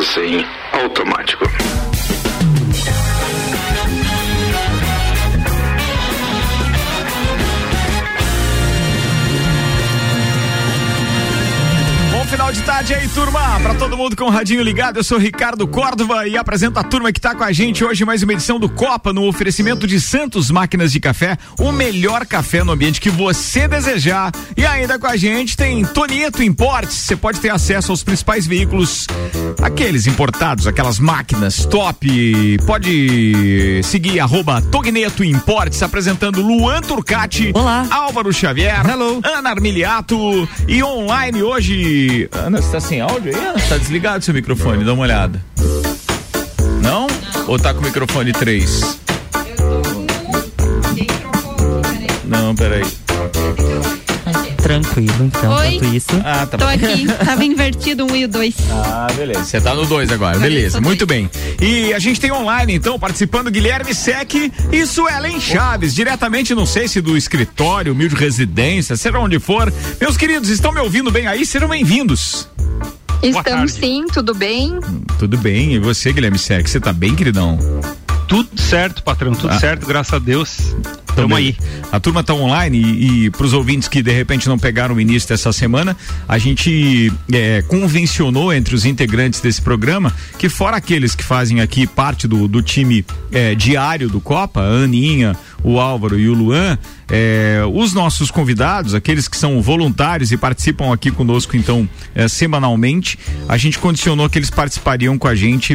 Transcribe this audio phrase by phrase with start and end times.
[0.00, 1.89] todas em automático.
[12.40, 13.60] Final de tarde aí, turma.
[13.60, 17.12] Pra todo mundo com o radinho ligado, eu sou Ricardo Córdova e apresento a turma
[17.12, 20.50] que tá com a gente hoje mais uma edição do Copa no oferecimento de Santos
[20.50, 24.32] Máquinas de Café, o melhor café no ambiente que você desejar.
[24.56, 26.96] E ainda com a gente tem Tonieto Importes.
[26.96, 29.06] Você pode ter acesso aos principais veículos,
[29.60, 32.56] aqueles importados, aquelas máquinas top.
[32.66, 37.52] Pode seguir arroba Togneto Importes, apresentando Luan Turcati.
[37.54, 37.86] Olá.
[37.90, 38.80] Álvaro Xavier.
[38.88, 39.20] Hello.
[39.22, 40.48] Ana Armiliato.
[40.66, 43.44] E online hoje Ana, você tá sem áudio aí?
[43.44, 43.60] Ana?
[43.68, 45.42] Tá desligado seu microfone, dá uma olhada.
[46.82, 47.06] Não?
[47.46, 48.98] Ou tá com o microfone 3?
[52.24, 52.84] Não, peraí.
[54.62, 55.74] Tranquilo, então, Oi.
[55.74, 56.08] enquanto isso.
[56.24, 56.70] Ah, tá Tô bom.
[56.70, 58.54] aqui, tava invertido um e o dois.
[58.70, 59.44] Ah, beleza.
[59.44, 60.36] Você tá no 2 agora.
[60.36, 61.30] Agora Beleza, muito bem.
[61.60, 64.34] E a gente tem online, então, participando Guilherme Sec
[64.70, 69.72] e Suelen Chaves, diretamente, não sei se do escritório, humilde residência, seja onde for.
[70.00, 71.44] Meus queridos, estão me ouvindo bem aí?
[71.46, 72.48] Sejam bem-vindos.
[73.22, 74.78] Estamos sim, tudo bem?
[75.18, 75.74] Tudo bem.
[75.74, 77.58] E você, Guilherme Sec, você tá bem, queridão?
[78.30, 79.58] Tudo certo, patrão, tudo Ah.
[79.58, 80.72] certo, graças a Deus.
[81.16, 81.56] Tamo aí.
[81.90, 85.00] A turma tá online e, e para os ouvintes que de repente não pegaram o
[85.00, 85.96] início dessa semana,
[86.28, 91.88] a gente é, convencionou entre os integrantes desse programa que fora aqueles que fazem aqui
[91.88, 96.78] parte do, do time é, diário do Copa, a Aninha, o Álvaro e o Luan,
[97.10, 103.18] é, os nossos convidados, aqueles que são voluntários e participam aqui conosco então é, semanalmente,
[103.48, 105.74] a gente condicionou que eles participariam com a gente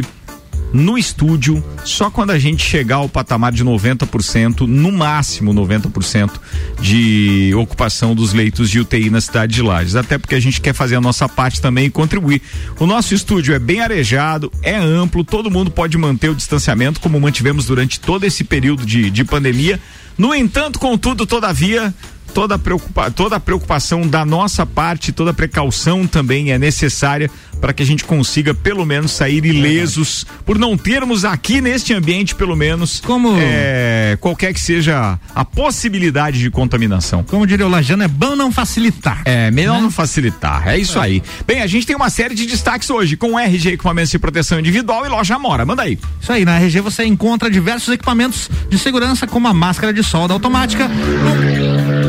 [0.72, 6.32] no estúdio só quando a gente chegar ao patamar de 90%, no máximo 90%
[6.80, 9.96] de ocupação dos leitos de UTI na cidade de Lages.
[9.96, 12.42] Até porque a gente quer fazer a nossa parte também e contribuir.
[12.78, 17.20] O nosso estúdio é bem arejado, é amplo, todo mundo pode manter o distanciamento, como
[17.20, 19.80] mantivemos durante todo esse período de, de pandemia.
[20.18, 21.94] No entanto, contudo, todavia,
[22.36, 27.30] toda preocupa toda a preocupação da nossa parte, toda a precaução também é necessária
[27.60, 32.34] para que a gente consiga pelo menos sair ilesos por não termos aqui neste ambiente
[32.34, 37.22] pelo menos Como- é, qualquer que seja a possibilidade de contaminação.
[37.24, 39.22] Como diria o Lajano, é bom não facilitar.
[39.24, 41.22] É, melhor não facilitar, é isso aí.
[41.46, 45.04] Bem, a gente tem uma série de destaques hoje com RG Equipamentos de Proteção Individual
[45.04, 45.64] e Loja Amora.
[45.64, 45.98] Manda aí.
[46.20, 50.34] Isso aí, na RG você encontra diversos equipamentos de segurança, como a máscara de solda
[50.34, 50.88] automática.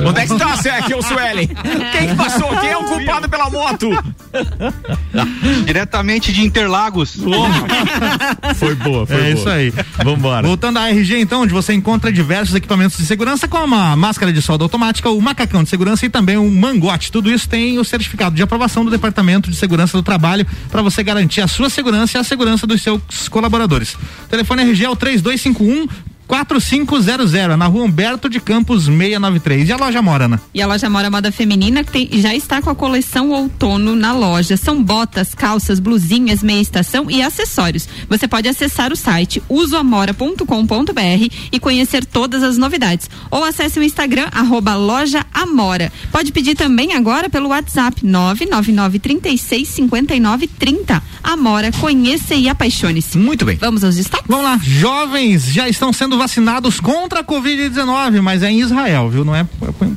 [0.06, 1.48] Onde é que está, Sec, ou Suelen?
[1.92, 2.50] Quem que passou?
[2.60, 3.90] Quem é o culpado pela moto?
[5.66, 7.18] Diretamente de Interlagos.
[8.56, 9.30] Foi boa, foi é boa.
[9.30, 9.74] isso aí.
[10.04, 10.48] Vambora.
[10.48, 14.42] Voltando à RG, então, onde você encontra diversos equipamentos de segurança, como a máscara de
[14.42, 17.12] solda automática, o macacão de segurança e também o mangote.
[17.12, 21.04] Tudo isso tem o certificado de aprovação do Departamento de Segurança do Trabalho para você
[21.04, 23.94] garantir a sua segurança e a segurança dos seus colaboradores.
[23.94, 25.88] O telefone RG é o 3251
[26.28, 29.70] 4500, na rua Humberto de Campos 693.
[29.70, 30.42] E a loja Morana?
[30.54, 34.12] E a loja Mora Moda Feminina que tem- já está com a coleção outono na
[34.14, 34.58] loja.
[34.58, 37.88] São botas, calças, blusinhas, meia estação e acessórios.
[38.10, 43.10] Você pode acessar o site usoamora.com.br e conhecer todas as novidades.
[43.32, 45.92] Ou acesse o Instagram, arroba loja Amora.
[46.12, 51.02] Pode pedir também agora pelo WhatsApp 999365930.
[51.24, 53.18] Amora, conheça e apaixone-se.
[53.18, 53.56] Muito bem.
[53.58, 54.26] Vamos aos destaques?
[54.28, 59.24] Vamos lá, jovens já estão sendo vacinados contra a Covid-19, mas é em Israel, viu?
[59.24, 59.46] Não é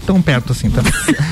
[0.07, 0.83] tão perto assim, tá?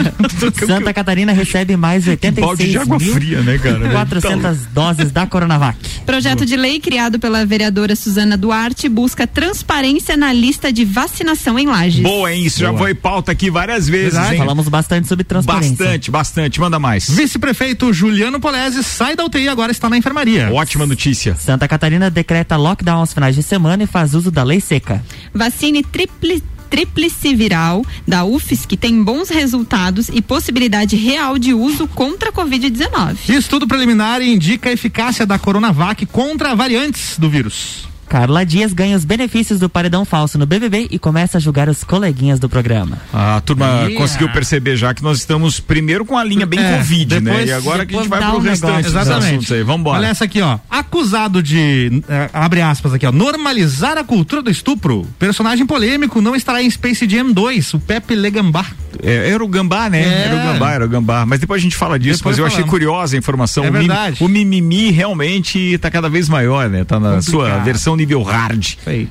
[0.67, 2.05] Santa Catarina recebe mais
[2.41, 3.89] balde de água fria, né, cara?
[3.91, 5.79] 400 doses da Coronavac.
[6.05, 11.67] Projeto de lei criado pela vereadora Suzana Duarte busca transparência na lista de vacinação em
[11.67, 12.03] Lages.
[12.03, 12.45] Boa, hein?
[12.45, 12.79] Isso já Boa.
[12.79, 14.35] foi pauta aqui várias vezes, Verdade.
[14.35, 14.39] hein?
[14.39, 15.77] Falamos bastante sobre transparência.
[15.77, 16.61] Bastante, bastante.
[16.61, 17.09] Manda mais.
[17.11, 20.51] Vice-prefeito Juliano Polese sai da UTI e agora está na enfermaria.
[20.53, 21.35] Ótima notícia.
[21.37, 25.03] Santa Catarina decreta lockdown aos finais de semana e faz uso da lei seca.
[25.35, 32.29] Vacine tripli tríplice viral da UFSC tem bons resultados e possibilidade real de uso contra
[32.29, 33.31] a Covid-19.
[33.31, 37.88] Estudo preliminar indica a eficácia da Coronavac contra variantes do vírus.
[38.09, 41.85] Carla Dias ganha os benefícios do paredão falso no BBB e começa a julgar os
[41.85, 42.99] coleguinhas do programa.
[43.13, 43.97] A turma Yeah.
[43.97, 47.21] conseguiu perceber já que nós estamos primeiro com a linha bem É, Covid, né?
[47.21, 49.27] depois- E agora que a gente vai pro um restante Exatamente.
[49.27, 49.63] assuntos aí.
[49.63, 49.99] Vambora.
[49.99, 50.59] Olha essa aqui, ó.
[50.71, 55.07] Acusado de, eh, abre aspas aqui, ó, normalizar a cultura do estupro.
[55.19, 58.65] Personagem polêmico não estará em Space Jam 2, o Pepe Legambá.
[59.03, 60.01] É, era o gambá, né?
[60.03, 60.23] É.
[60.29, 61.27] Era o gambá, era o gambá.
[61.27, 62.71] Mas depois a gente fala disso, Depois mas eu achei falamos.
[62.71, 63.65] curiosa a informação.
[63.65, 64.25] É o, verdade.
[64.25, 66.85] o mimimi realmente tá cada vez maior, né?
[66.85, 67.31] Tá na Complicado.
[67.31, 68.61] sua versão nível hard.
[68.63, 69.09] Isso aí.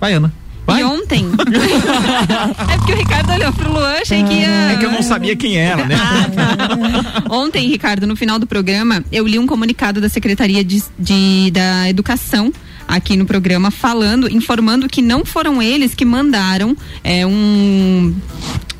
[0.00, 0.32] Vai, Ana.
[0.66, 0.80] Vai.
[0.80, 1.26] E ontem.
[2.72, 4.72] é porque o Ricardo olhou pro Luan, achei que ia.
[4.72, 5.94] É que eu não sabia quem era, né?
[7.30, 11.88] Ontem, Ricardo, no final do programa, eu li um comunicado da Secretaria de, de- da
[11.88, 12.52] Educação
[12.88, 18.14] aqui no programa falando, informando que não foram eles que mandaram é, um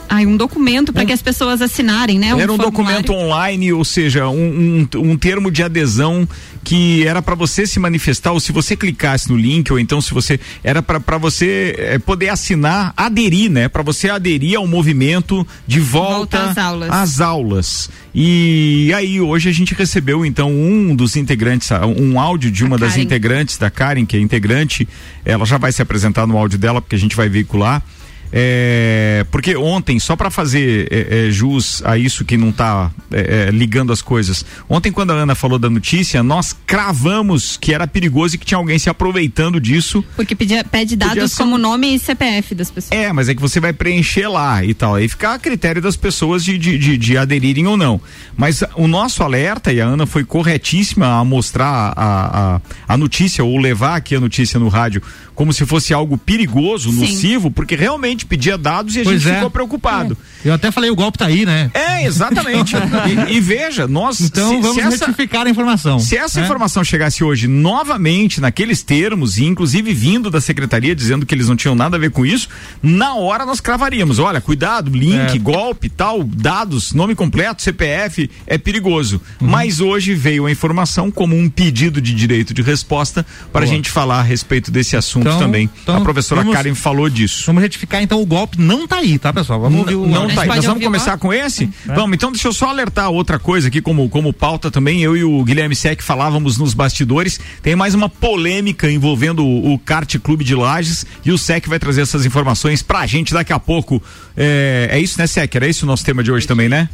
[0.08, 2.28] ai, um documento para que as pessoas assinarem, né?
[2.28, 2.70] Era um formulário.
[2.70, 6.28] documento online, ou seja, um, um, um termo de adesão
[6.62, 10.14] que era para você se manifestar, ou se você clicasse no link, ou então se
[10.14, 10.40] você.
[10.62, 13.68] Era para você eh, poder assinar, aderir, né?
[13.68, 16.90] Para você aderir ao movimento de volta, Volta às aulas.
[16.90, 17.90] às aulas.
[18.14, 21.68] E aí, hoje a gente recebeu, então, um dos integrantes,
[21.98, 23.02] um áudio de uma das Karen.
[23.02, 24.88] integrantes, da Karen, que é integrante.
[25.24, 27.82] Ela já vai se apresentar no áudio dela, porque a gente vai veicular.
[28.32, 33.48] É, porque ontem, só para fazer é, é, jus a isso que não tá é,
[33.48, 37.86] é, ligando as coisas, ontem quando a Ana falou da notícia, nós cravamos que era
[37.86, 40.04] perigoso e que tinha alguém se aproveitando disso.
[40.16, 42.92] Porque pedia, pede dados ser como nome e CPF das pessoas.
[42.92, 44.96] É, mas é que você vai preencher lá e tal.
[44.96, 48.00] Aí fica a critério das pessoas de, de, de, de aderirem ou não.
[48.36, 53.44] Mas o nosso alerta, e a Ana foi corretíssima a mostrar a, a, a notícia,
[53.44, 55.02] ou levar aqui a notícia no rádio,
[55.34, 57.00] como se fosse algo perigoso, Sim.
[57.00, 59.34] nocivo, porque realmente pedia dados e a Pois gente é.
[59.36, 60.16] ficou preocupado.
[60.44, 61.70] Eu até falei, o golpe tá aí, né?
[61.74, 62.74] É, exatamente.
[63.30, 64.20] e, e veja, nós.
[64.20, 65.98] Então se- vamos se essa, retificar a informação.
[65.98, 66.44] se essa né?
[66.46, 71.56] informação chegasse hoje novamente naqueles termos, e inclusive vindo da secretaria dizendo que eles não
[71.56, 72.48] tinham nada a ver com isso,
[72.82, 74.18] na hora nós cravaríamos.
[74.18, 75.38] Olha, cuidado, link, É.
[75.38, 79.20] golpe, tal, dados, nome completo, CPF, é perigoso.
[79.40, 79.48] Uhum.
[79.48, 83.90] Mas hoje veio a informação como um pedido de direito de resposta para a gente
[83.90, 85.70] falar a respeito desse assunto Então- também.
[85.82, 87.44] então a professora vamos- Karen falou disso.
[87.46, 89.60] Vamos retificar, então o golpe não tá aí, tá, pessoal?
[89.60, 90.48] Vamos ouvir o Não tá aí.
[90.48, 91.18] Nós vamos começar lá?
[91.18, 91.68] com esse?
[91.86, 95.02] Vamos, então deixa eu só alertar outra coisa aqui, como, como pauta também.
[95.02, 97.40] Eu e o Guilherme Sec falávamos nos bastidores.
[97.62, 101.78] Tem mais uma polêmica envolvendo o, o Kart Clube de Lages e o Sec vai
[101.78, 104.02] trazer essas informações pra gente daqui a pouco.
[104.36, 105.54] É, é isso, né, Sec?
[105.54, 106.88] Era esse o nosso tema de hoje também, né?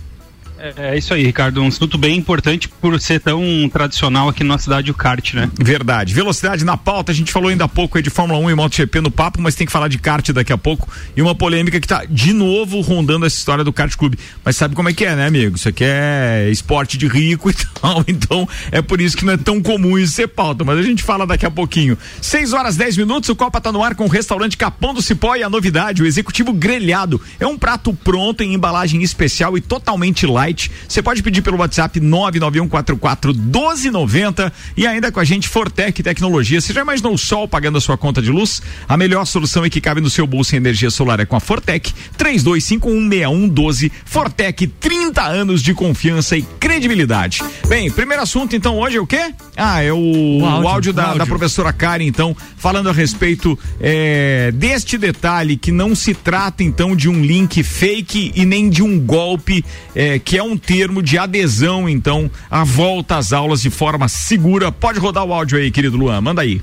[0.61, 1.63] É, é isso aí, Ricardo.
[1.63, 3.41] Um assunto bem importante por ser tão
[3.73, 5.51] tradicional aqui na cidade o kart, né?
[5.59, 6.13] Verdade.
[6.13, 9.01] Velocidade na pauta, a gente falou ainda há pouco aí de Fórmula 1 e MotoGP
[9.01, 10.87] no papo, mas tem que falar de kart daqui a pouco.
[11.17, 14.19] E uma polêmica que tá de novo rondando essa história do kart clube.
[14.45, 15.57] Mas sabe como é que é, né, amigo?
[15.57, 18.05] Isso aqui é esporte de rico e tal.
[18.07, 20.63] Então é por isso que não é tão comum isso ser pauta.
[20.63, 21.97] Mas a gente fala daqui a pouquinho.
[22.21, 25.37] 6 horas 10 minutos, o Copa tá no ar com o restaurante Capão do Cipó
[25.37, 27.21] e a novidade, o executivo grelhado.
[27.39, 30.50] É um prato pronto em embalagem especial e totalmente light.
[30.89, 36.61] Você pode pedir pelo WhatsApp 99144 1290 e ainda com a gente Fortec Tecnologia.
[36.61, 38.63] Você já imaginou o sol pagando a sua conta de luz?
[38.89, 41.41] A melhor solução e que cabe no seu bolso em energia solar é com a
[41.41, 43.91] Fortec 32516112.
[44.05, 47.43] Fortec 30 anos de confiança e credibilidade.
[47.69, 49.33] Bem, primeiro assunto então hoje é o quê?
[49.57, 51.19] Ah, é o, o áudio, áudio, da, o áudio.
[51.19, 56.97] da professora Karen, então, falando a respeito eh, deste detalhe que não se trata então
[56.97, 59.65] de um link fake e nem de um golpe,
[59.95, 64.71] eh, que é um termo de adesão, então, à volta às aulas de forma segura.
[64.71, 66.61] Pode rodar o áudio aí, querido Luan, manda aí.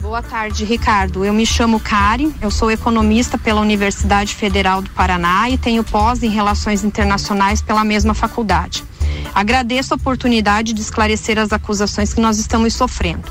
[0.00, 1.24] Boa tarde, Ricardo.
[1.24, 6.22] Eu me chamo Karen, eu sou economista pela Universidade Federal do Paraná e tenho pós
[6.22, 8.84] em Relações Internacionais pela mesma faculdade.
[9.34, 13.24] Agradeço a oportunidade de esclarecer as acusações que nós estamos sofrendo.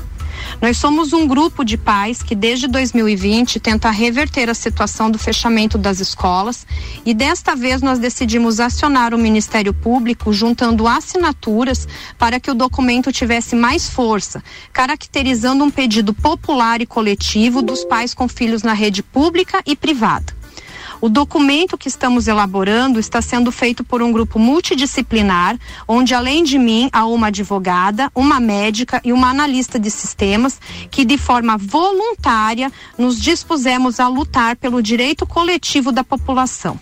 [0.60, 5.76] Nós somos um grupo de pais que, desde 2020, tenta reverter a situação do fechamento
[5.78, 6.66] das escolas
[7.04, 11.86] e, desta vez, nós decidimos acionar o Ministério Público juntando assinaturas
[12.18, 14.42] para que o documento tivesse mais força,
[14.72, 20.35] caracterizando um pedido popular e coletivo dos pais com filhos na rede pública e privada.
[21.06, 26.58] O documento que estamos elaborando está sendo feito por um grupo multidisciplinar, onde além de
[26.58, 30.60] mim há uma advogada, uma médica e uma analista de sistemas
[30.90, 36.76] que de forma voluntária nos dispusemos a lutar pelo direito coletivo da população.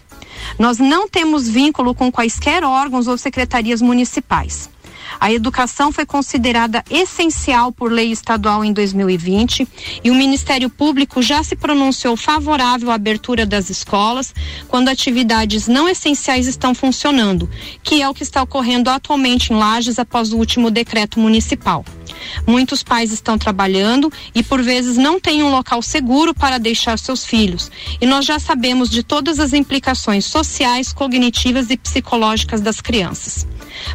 [0.58, 4.70] Nós não temos vínculo com quaisquer órgãos ou secretarias municipais.
[5.20, 9.66] A educação foi considerada essencial por lei estadual em 2020
[10.02, 14.34] e o Ministério Público já se pronunciou favorável à abertura das escolas
[14.68, 17.48] quando atividades não essenciais estão funcionando,
[17.82, 21.84] que é o que está ocorrendo atualmente em Lages após o último decreto municipal.
[22.46, 27.24] Muitos pais estão trabalhando e por vezes não têm um local seguro para deixar seus
[27.24, 27.70] filhos.
[28.00, 33.46] E nós já sabemos de todas as implicações sociais, cognitivas e psicológicas das crianças.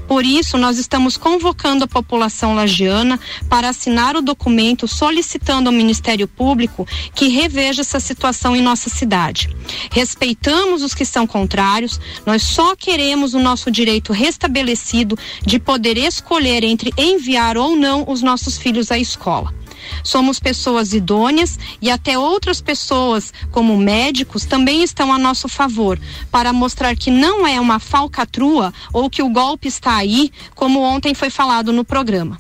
[0.08, 3.20] Por isso, nós estamos convocando a população lagiana
[3.50, 9.50] para assinar o documento solicitando ao Ministério Público que reveja essa situação em nossa cidade.
[9.92, 16.64] Respeitamos os que são contrários, nós só queremos o nosso direito restabelecido de poder escolher
[16.64, 19.54] entre enviar ou não os nossos filhos à escola.
[20.03, 26.00] Somos pessoas idôneas e até outras pessoas, como médicos, também estão a nosso favor,
[26.31, 31.13] para mostrar que não é uma falcatrua ou que o golpe está aí, como ontem
[31.13, 32.38] foi falado no programa.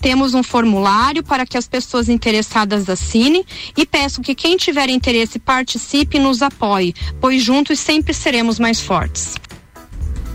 [0.00, 3.44] Temos um formulário para que as pessoas interessadas assinem
[3.76, 8.80] e peço que quem tiver interesse participe e nos apoie, pois juntos sempre seremos mais
[8.80, 9.34] fortes.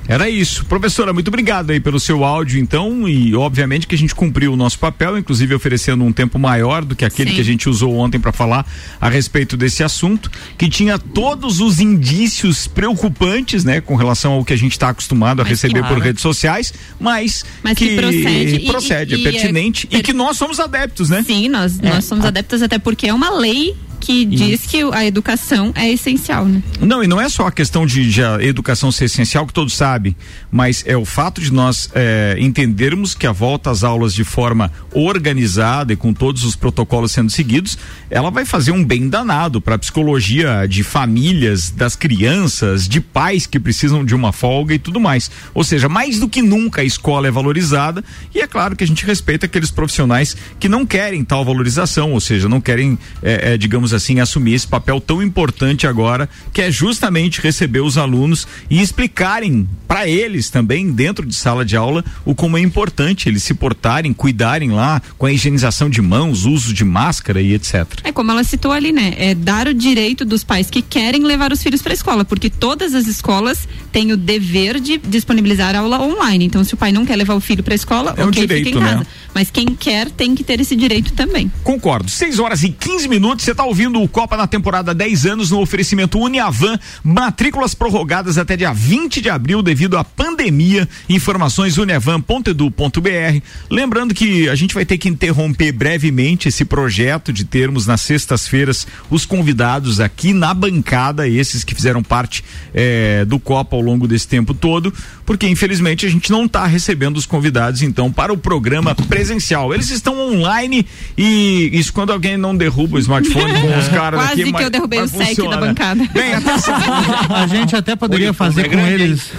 [0.07, 0.65] Era isso.
[0.65, 4.55] Professora, muito obrigado aí pelo seu áudio, então, e obviamente que a gente cumpriu o
[4.55, 7.35] nosso papel, inclusive oferecendo um tempo maior do que aquele Sim.
[7.35, 8.65] que a gente usou ontem para falar
[9.01, 14.53] a respeito desse assunto, que tinha todos os indícios preocupantes, né, com relação ao que
[14.53, 15.95] a gente está acostumado a Mas receber claro.
[15.95, 19.89] por redes sociais, mas, Mas que procede e- procede, e- é e é pertinente e,
[19.89, 21.23] per- que nós somos adeptos, né?
[21.25, 25.71] Sim, nós, nós somos adeptos até porque é uma lei que diz que a educação
[25.73, 26.61] é essencial, né?
[26.79, 29.73] Não, e não é só a questão de, de a educação ser essencial, que todos
[29.73, 30.15] sabem,
[30.51, 34.71] mas é o fato de nós eh, entendermos que a volta às aulas de forma
[34.93, 39.73] organizada e com todos os protocolos sendo seguidos, ela vai fazer um bem danado para
[39.73, 44.99] a psicologia de famílias, das crianças, de pais que precisam de uma folga e tudo
[44.99, 45.31] mais.
[45.51, 48.87] Ou seja, mais do que nunca a escola é valorizada e é claro que a
[48.87, 53.57] gente respeita aqueles profissionais que não querem tal valorização, ou seja, não querem, eh, eh,
[53.57, 58.81] digamos assim, assumir esse papel tão importante agora, que é justamente receber os alunos e
[58.81, 63.53] explicarem para eles também, dentro de sala de aula, o como é importante eles se
[63.53, 67.85] portarem, cuidarem lá com a higienização de mãos, uso de máscara e etc.
[68.03, 69.13] É como ela citou ali, né?
[69.17, 72.49] É dar o direito dos pais que querem levar os filhos para a escola, porque
[72.49, 76.45] todas as escolas têm o dever de disponibilizar aula online.
[76.45, 78.41] Então, se o pai não quer levar o filho para a escola, É um ok,
[78.41, 79.05] direito, fica em né?
[79.35, 81.51] Mas quem quer tem que ter esse direito também.
[81.61, 82.09] Concordo.
[82.09, 83.43] 6 horas e 15 minutos.
[83.43, 86.79] Você está ouvindo o Copa na temporada 10 anos no oferecimento Uniavan.
[87.03, 90.87] Matrículas prorrogadas até dia 20 de abril devido à pandemia.
[91.09, 93.41] Informações uniavan.edu.br.
[93.69, 98.87] Lembrando que a gente vai ter que interromper brevemente esse projeto de termos nas sextas-feiras
[99.09, 102.41] os convidados aqui na bancada, esses que fizeram parte
[102.73, 104.93] eh, do Copa ao longo desse tempo todo,
[105.25, 109.24] porque infelizmente a gente não está recebendo os convidados então para o programa presencial.
[109.73, 110.85] Eles estão online
[111.17, 114.43] e isso quando alguém não derruba o smartphone com os caras Quase aqui.
[114.45, 116.03] que mas- eu derrubei mas o SEC da bancada.
[116.13, 116.33] Bem.
[117.29, 119.31] A gente até poderia fazer com eles.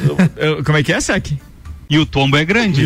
[0.65, 1.27] Como é que é, Sec?
[1.89, 2.83] E o tombo é grande.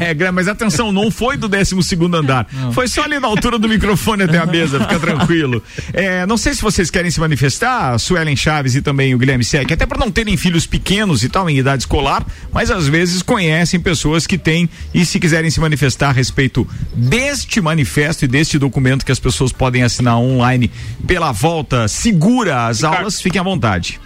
[0.00, 2.46] É, é, grande, mas atenção, não foi do 12 segundo andar.
[2.72, 5.62] Foi só ali na altura do microfone até a mesa, fica tranquilo.
[5.92, 9.44] É, não sei se vocês querem se manifestar, a Suelen Chaves e também o Guilherme
[9.44, 13.22] Sec, até por não terem filhos pequenos e tal, em idade escolar, mas às vezes
[13.22, 18.58] conhecem pessoas que têm e se quiserem se manifestar a respeito deste manifesto e deste
[18.58, 20.70] documento que as pessoas podem assinar online
[21.06, 22.96] pela volta segura às Ricardo.
[22.98, 24.00] aulas, fiquem à vontade.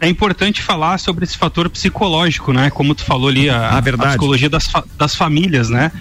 [0.00, 2.70] É importante falar sobre esse fator psicológico, né?
[2.70, 5.92] Como tu falou ali, a, a psicologia das, fa- das famílias, né?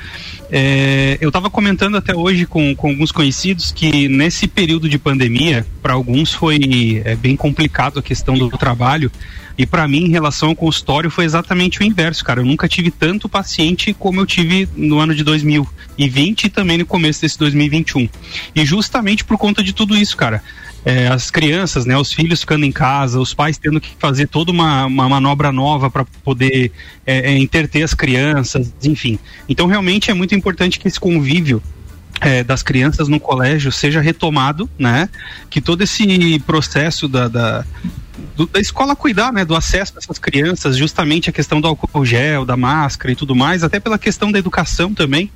[0.50, 5.66] É, eu estava comentando até hoje com, com alguns conhecidos que nesse período de pandemia,
[5.82, 9.12] para alguns foi é, bem complicado a questão do trabalho.
[9.58, 12.40] E para mim, em relação ao consultório, foi exatamente o inverso, cara.
[12.40, 16.86] Eu nunca tive tanto paciente como eu tive no ano de 2020 e também no
[16.86, 18.08] começo desse 2021.
[18.56, 20.42] E justamente por conta de tudo isso, cara.
[20.90, 24.52] É, as crianças, né, os filhos ficando em casa, os pais tendo que fazer toda
[24.52, 26.72] uma, uma manobra nova para poder
[27.06, 29.20] é, é, interter as crianças, enfim.
[29.48, 31.62] Então, realmente é muito importante que esse convívio
[32.20, 35.08] é, das crianças no colégio seja retomado, né?
[35.48, 37.64] Que todo esse processo da, da,
[38.52, 39.46] da escola cuidar, né?
[39.46, 43.64] Do acesso dessas crianças, justamente a questão do álcool gel, da máscara e tudo mais,
[43.64, 45.30] até pela questão da educação também,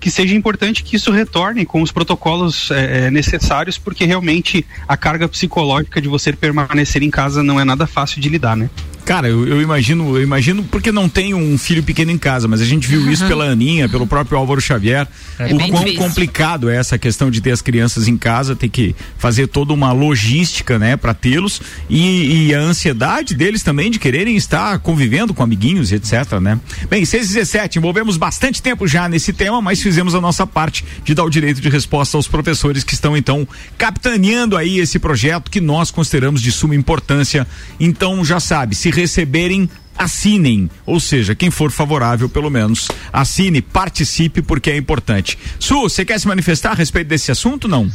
[0.00, 4.96] que seja importante que isso retorne com os protocolos é, é, necessários, porque realmente a
[4.96, 8.68] carga psicológica de você permanecer em casa não é nada fácil de lidar, né?
[9.04, 12.60] Cara, eu, eu imagino, eu imagino porque não tenho um filho pequeno em casa, mas
[12.60, 15.08] a gente viu isso pela Aninha, pelo próprio Álvaro Xavier,
[15.38, 15.98] É o quão difícil.
[15.98, 19.92] complicado é essa questão de ter as crianças em casa, ter que fazer toda uma
[19.92, 21.60] logística, né, para tê-los
[21.90, 26.60] e, e a ansiedade deles também de quererem estar convivendo com amiguinhos, e etc, né?
[26.88, 31.24] Bem, 617, envolvemos bastante tempo já nesse tema, mas fizemos a nossa parte de dar
[31.24, 33.46] o direito de resposta aos professores que estão então
[33.78, 37.46] capitaneando aí esse projeto que nós consideramos de suma importância.
[37.78, 44.42] Então já sabe, se receberem assinem, ou seja, quem for favorável, pelo menos assine, participe,
[44.42, 45.38] porque é importante.
[45.58, 47.68] Su, você quer se manifestar a respeito desse assunto?
[47.68, 47.90] Não?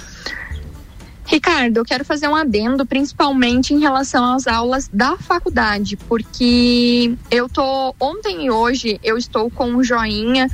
[1.26, 7.50] Ricardo, eu quero fazer um adendo, principalmente em relação às aulas da faculdade, porque eu
[7.50, 10.48] tô ontem e hoje eu estou com um joinha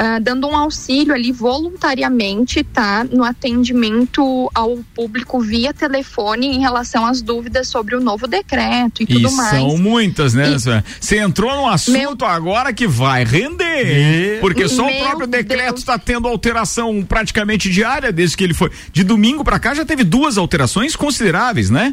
[0.00, 3.02] ah, dando um auxílio ali voluntariamente, tá?
[3.02, 9.02] No atendimento ao público via telefone em relação às dúvidas sobre o novo decreto e,
[9.02, 9.50] E tudo mais.
[9.50, 10.50] são muitas, né?
[10.52, 10.84] E-?
[11.00, 14.38] Você entrou num assunto agora que vai render.
[14.40, 18.70] Porque só o Meu próprio decreto está tendo alteração praticamente diária desde que ele foi.
[18.92, 21.92] De domingo para cá já teve duas alterações consideráveis, né?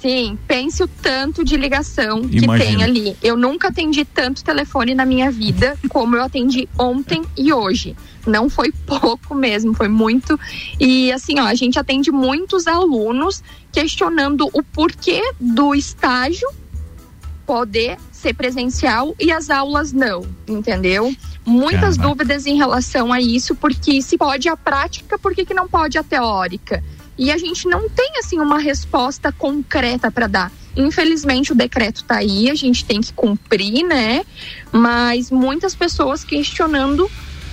[0.00, 2.70] Sim, pense o tanto de ligação que Imagino.
[2.70, 3.16] tem ali.
[3.22, 7.94] Eu nunca atendi tanto telefone na minha vida como eu atendi ontem e hoje.
[8.26, 10.40] Não foi pouco mesmo, foi muito.
[10.78, 16.48] E assim, ó, a gente atende muitos alunos questionando o porquê do estágio
[17.44, 21.14] poder ser presencial e as aulas não, entendeu?
[21.44, 22.08] Muitas Caraca.
[22.08, 25.98] dúvidas em relação a isso, porque se pode a prática, por que, que não pode
[25.98, 26.82] a teórica?
[27.20, 30.50] E a gente não tem assim uma resposta concreta para dar.
[30.74, 34.24] Infelizmente o decreto tá aí, a gente tem que cumprir, né?
[34.72, 37.10] Mas muitas pessoas questionando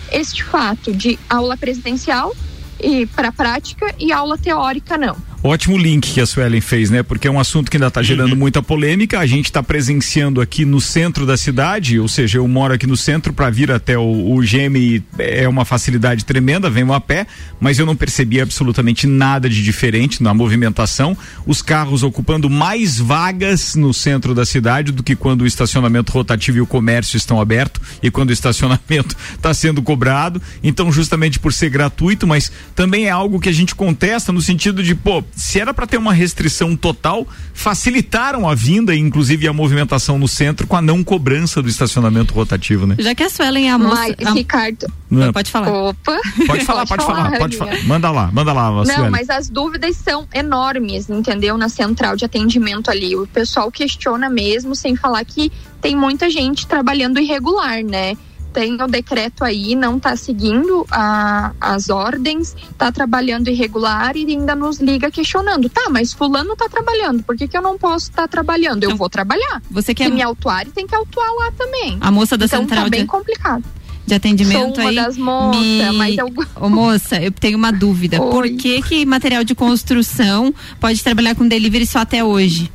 [0.09, 2.33] este fato de aula presencial
[2.81, 5.17] e para prática e aula teórica não.
[5.47, 7.01] Ótimo link que a Suelen fez, né?
[7.01, 9.17] Porque é um assunto que ainda está gerando muita polêmica.
[9.17, 12.97] A gente está presenciando aqui no centro da cidade, ou seja, eu moro aqui no
[12.97, 17.25] centro para vir até o, o GM é uma facilidade tremenda, venho a pé,
[17.61, 21.15] mas eu não percebi absolutamente nada de diferente na movimentação.
[21.45, 26.57] Os carros ocupando mais vagas no centro da cidade do que quando o estacionamento rotativo
[26.57, 30.41] e o comércio estão abertos e quando o estacionamento está sendo cobrado.
[30.61, 34.83] Então, justamente por ser gratuito, mas também é algo que a gente contesta no sentido
[34.83, 39.53] de, pô, se era para ter uma restrição total, facilitaram a vinda e inclusive a
[39.53, 42.95] movimentação no centro com a não cobrança do estacionamento rotativo, né?
[42.97, 44.15] Já que a Suelen é a moça.
[44.17, 45.69] Mas, a- Ricardo, Não, Pode falar.
[45.71, 46.17] opa.
[46.47, 47.77] Pode falar, pode falar, pode amiga.
[47.77, 47.87] falar.
[47.87, 49.09] Manda lá, manda lá, Não, Suelen.
[49.11, 51.57] mas as dúvidas são enormes, entendeu?
[51.57, 53.15] Na central de atendimento ali.
[53.15, 55.51] O pessoal questiona mesmo, sem falar que
[55.81, 58.17] tem muita gente trabalhando irregular, né?
[58.57, 64.55] Tem o decreto aí, não tá seguindo a- as ordens, tá trabalhando irregular e ainda
[64.55, 65.69] nos liga questionando.
[65.69, 68.81] Tá, mas fulano tá trabalhando, por que, que eu não posso estar trabalhando?
[68.81, 69.61] Eu Então, vou trabalhar.
[69.69, 71.99] Você que Se me autuarem, tem que autuar lá também.
[72.01, 73.63] a moça da então central tá bem de, complicado.
[74.07, 74.95] de atendimento Sou uma aí.
[74.95, 78.17] das moças, me- mas eu Ô moça, eu tenho uma dúvida.
[78.17, 78.55] Por Oi.
[78.55, 82.71] que que material de construção pode trabalhar com delivery só até hoje?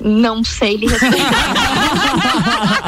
[0.00, 1.18] não sei lhe responder.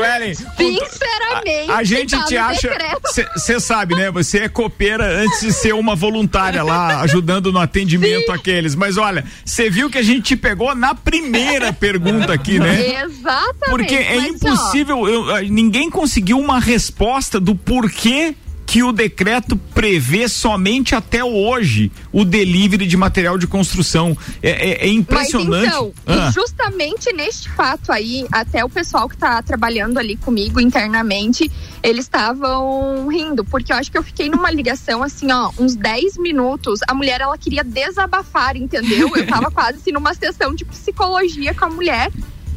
[0.00, 2.70] Suelen, Sinceramente, a, a gente tá te acha.
[3.36, 4.10] Você sabe, né?
[4.10, 8.74] Você é copeira antes de ser uma voluntária lá, ajudando no atendimento àqueles.
[8.74, 13.02] Mas olha, você viu que a gente te pegou na primeira pergunta aqui, né?
[13.02, 13.68] Exatamente.
[13.70, 18.34] Porque é impossível, eu- ah, ninguém conseguiu uma resposta do porquê
[18.70, 24.16] que o decreto prevê somente até hoje o delivery de material de construção.
[24.40, 25.64] É, é- é impressionante.
[25.66, 30.60] Mas então, Ah, justamente neste fato aí, até o pessoal que tá trabalhando ali comigo
[30.60, 31.50] internamente,
[31.82, 36.16] eles estavam rindo, porque eu acho que eu fiquei numa ligação assim, ó, uns 10
[36.16, 36.78] minutos.
[36.86, 39.10] A mulher, ela queria desabafar, entendeu?
[39.16, 42.08] Eu tava quase assim numa sessão de psicologia com a mulher.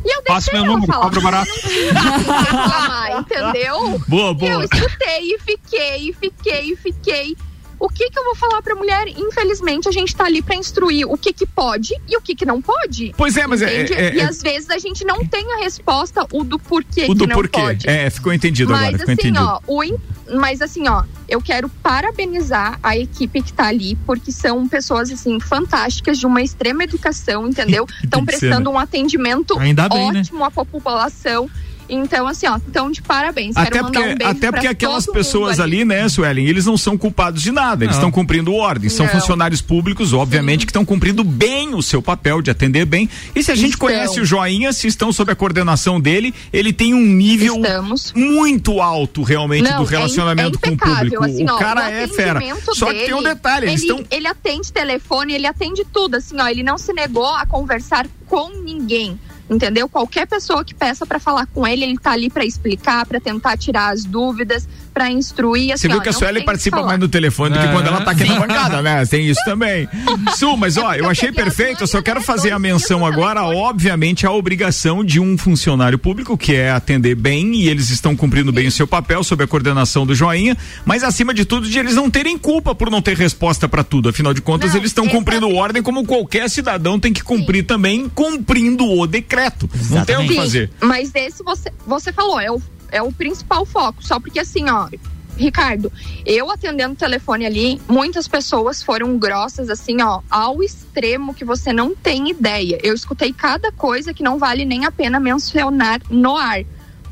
[0.06, 1.04] E eu Passa deixei meu ela número, falar.
[1.06, 1.52] cobro barato.
[1.52, 4.00] reclamar, entendeu?
[4.08, 4.66] boa, E eu boa.
[4.66, 7.38] escutei e fiquei, e fiquei, e fiquei.
[7.86, 9.10] O que que eu vou falar pra mulher?
[9.10, 12.46] Infelizmente, a gente tá ali pra instruir o que que pode e o que que
[12.46, 13.14] não pode.
[13.18, 13.94] Pois é, mas é- Entende?
[13.94, 17.08] é- e é- às vezes a gente não tem a resposta, o do porquê O
[17.08, 17.60] que do não porquê.
[17.60, 17.90] pode.
[17.90, 19.46] É, ficou entendido Mas agora, ficou assim, entendido.
[19.46, 19.98] ó, o in-
[20.34, 25.38] mas assim, ó, eu quero parabenizar a equipe que tá ali, porque são pessoas assim
[25.42, 27.86] fantásticas de uma extrema educação, entendeu?
[28.02, 30.22] Estão que ser, prestando um atendimento Ainda bem, né?
[30.22, 31.50] ótimo à população.
[31.94, 33.56] Então, assim, ó, estão de parabéns.
[33.56, 36.78] Até Quero porque, mandar um beijo até porque aquelas pessoas ali, né, Suelen, eles não
[36.78, 39.14] são culpados de nada, eles estão cumprindo ordens, são Não.
[39.14, 43.10] funcionários públicos, obviamente, que estão cumprindo bem o seu papel de atender bem.
[43.36, 43.88] E se a gente Estão.
[43.88, 48.14] conhece o Joinha, se estão sob a coordenação dele, ele tem um nível Estamos.
[48.16, 51.24] muito alto realmente Não, do relacionamento é, com o público.
[51.24, 52.40] assim, ó, o cara o é fera.
[52.74, 56.16] Só que tem um dele, detalhe, eles ele, estão ele atende telefone, ele atende tudo,
[56.16, 59.20] assim, ó, ele não se negou a conversar com ninguém.
[59.50, 59.90] Entendeu?
[59.90, 63.58] Qualquer pessoa que peça pra falar com ele, ele tá ali pra explicar, pra tentar
[63.58, 65.74] tirar as dúvidas, pra instruir.
[65.74, 66.90] Assim, Você viu ó, que a Sueli participa falar.
[66.90, 67.72] mais no telefone do que É.
[67.72, 69.06] quando ela tá aqui na bancada, né?
[69.06, 69.88] Tem isso também.
[70.38, 72.26] Su, mas ó, eu achei perfeito, eu só quero né?
[72.26, 77.56] fazer a menção agora, obviamente, a obrigação de um funcionário público, que é atender bem,
[77.56, 81.34] e eles estão cumprindo bem o seu papel sob a coordenação do Joinha, mas acima
[81.34, 84.10] de tudo, de eles não terem culpa por não ter resposta pra tudo.
[84.10, 88.08] Afinal de contas, Não, eles estão cumprindo ordem como qualquer cidadão tem que cumprir também,
[88.10, 89.70] cumprindo o decreto.
[89.90, 90.36] Não tem o que Exatamente.
[90.36, 90.70] fazer.
[90.82, 92.62] Mas esse você, você falou, é o,
[92.94, 94.06] é o principal foco.
[94.06, 94.88] Só porque assim, ó,
[95.36, 95.92] Ricardo,
[96.26, 101.74] eu atendendo o telefone ali, muitas pessoas foram grossas, assim, ó, ao extremo que você
[101.74, 102.80] não tem ideia.
[102.84, 106.64] Eu escutei cada coisa que não vale nem a pena mencionar no ar.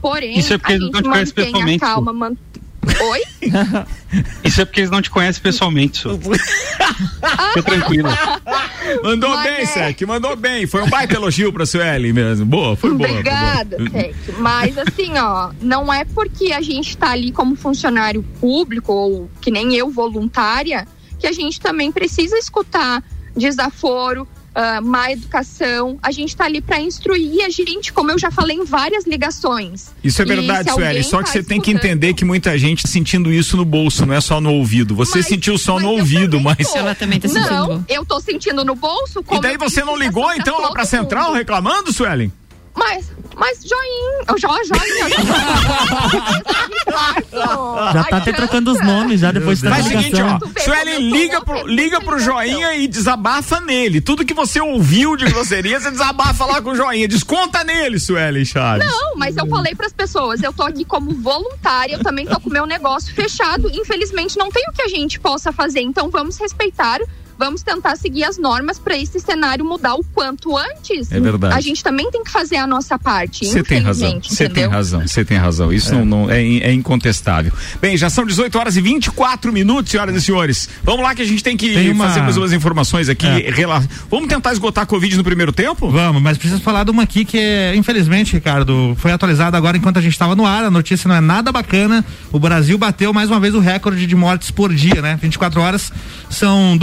[0.01, 2.13] Porém, Isso é porque a gente mantém a calma.
[2.13, 2.35] Man...
[3.01, 3.21] Oi?
[4.43, 6.19] Isso é porque eles não te conhecem pessoalmente, Su.
[7.53, 8.17] Fica tranquila.
[9.03, 10.65] Mandou Mas bem, é- Sec, mandou bem.
[10.67, 12.45] Foi um baita elogio pra Sueli mesmo.
[12.45, 13.07] Boa, foi boa.
[13.07, 13.89] foi Obrigada, boa.
[13.89, 14.15] Sec.
[14.39, 19.51] Mas assim, ó, não é porque a gente tá ali como funcionário público ou que
[19.51, 20.87] nem eu, voluntária,
[21.19, 23.03] que a gente também precisa escutar
[23.37, 25.97] desaforo, ah, má educação.
[26.01, 29.91] A gente tá ali para instruir a gente, como eu já falei em várias ligações.
[30.03, 31.03] Isso é verdade, Sueli.
[31.03, 34.05] Só que tá você tem que entender que muita gente tá sentindo isso no bolso,
[34.05, 34.93] não é só no ouvido.
[34.95, 36.69] Você Mas- sentiu só no ouvido, mas.
[36.69, 36.77] tô.
[36.77, 37.49] Ela também tá sentindo.
[37.49, 39.23] Não, eu tô sentindo no bolso.
[39.31, 41.35] E daí eu você não ligou então lá pra central mundo.
[41.37, 42.31] reclamando, Suelen?
[42.75, 45.09] Mas, mas joinha, oh, jo, joinha.
[47.93, 50.39] Já tá até trocando os nomes já depois de Faz tanta o seguinte, ó.
[50.61, 54.01] Suelen, tô liga pro, liga pro joinha e desabafa nele.
[54.01, 57.07] Tudo que você ouviu de grosseria, você desabafa lá com o joinha.
[57.07, 58.85] Desconta nele, Suelen Chaves.
[58.85, 62.49] Não, mas eu falei pras pessoas, eu tô aqui como voluntária, eu também tô com
[62.49, 63.69] o meu negócio fechado.
[63.73, 65.81] Infelizmente, não tem o que a gente possa fazer.
[65.81, 66.99] Então, vamos respeitar,
[67.37, 71.11] vamos tentar seguir as normas para esse cenário mudar o quanto antes.
[71.11, 71.55] É verdade.
[71.55, 73.45] A gente também tem que fazer a nossa parte.
[73.45, 75.73] Você tem razão, você tem razão, você tem razão.
[75.73, 77.51] Isso não, não- é, é incontestável.
[77.81, 80.69] Bem, já são 18 horas e 24 minutos, senhoras e senhores.
[80.83, 83.25] Vamos lá que a gente tem que Tem uma- fazer mais umas informações aqui.
[83.27, 83.51] É.
[83.51, 85.89] rela- Vamos tentar esgotar a Covid no primeiro tempo?
[85.89, 89.97] Vamos, mas preciso falar de uma aqui que é, infelizmente, Ricardo, foi atualizada agora enquanto
[89.97, 90.63] a gente estava no ar.
[90.65, 92.05] A notícia não é nada bacana.
[92.31, 95.17] O Brasil bateu mais uma vez o recorde de mortes por dia, né?
[95.21, 95.91] 24 horas
[96.29, 96.77] são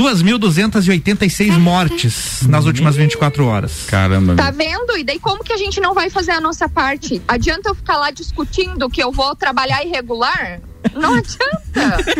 [0.49, 3.85] 2.286 mortes nas últimas 24 horas.
[3.87, 4.35] Caramba.
[4.35, 4.97] Tá vendo?
[4.97, 7.21] E daí como que a gente não vai fazer a nossa parte?
[7.29, 10.61] Adianta eu ficar lá discutindo que eu vou trabalhar irregular?
[10.95, 12.15] Não adianta.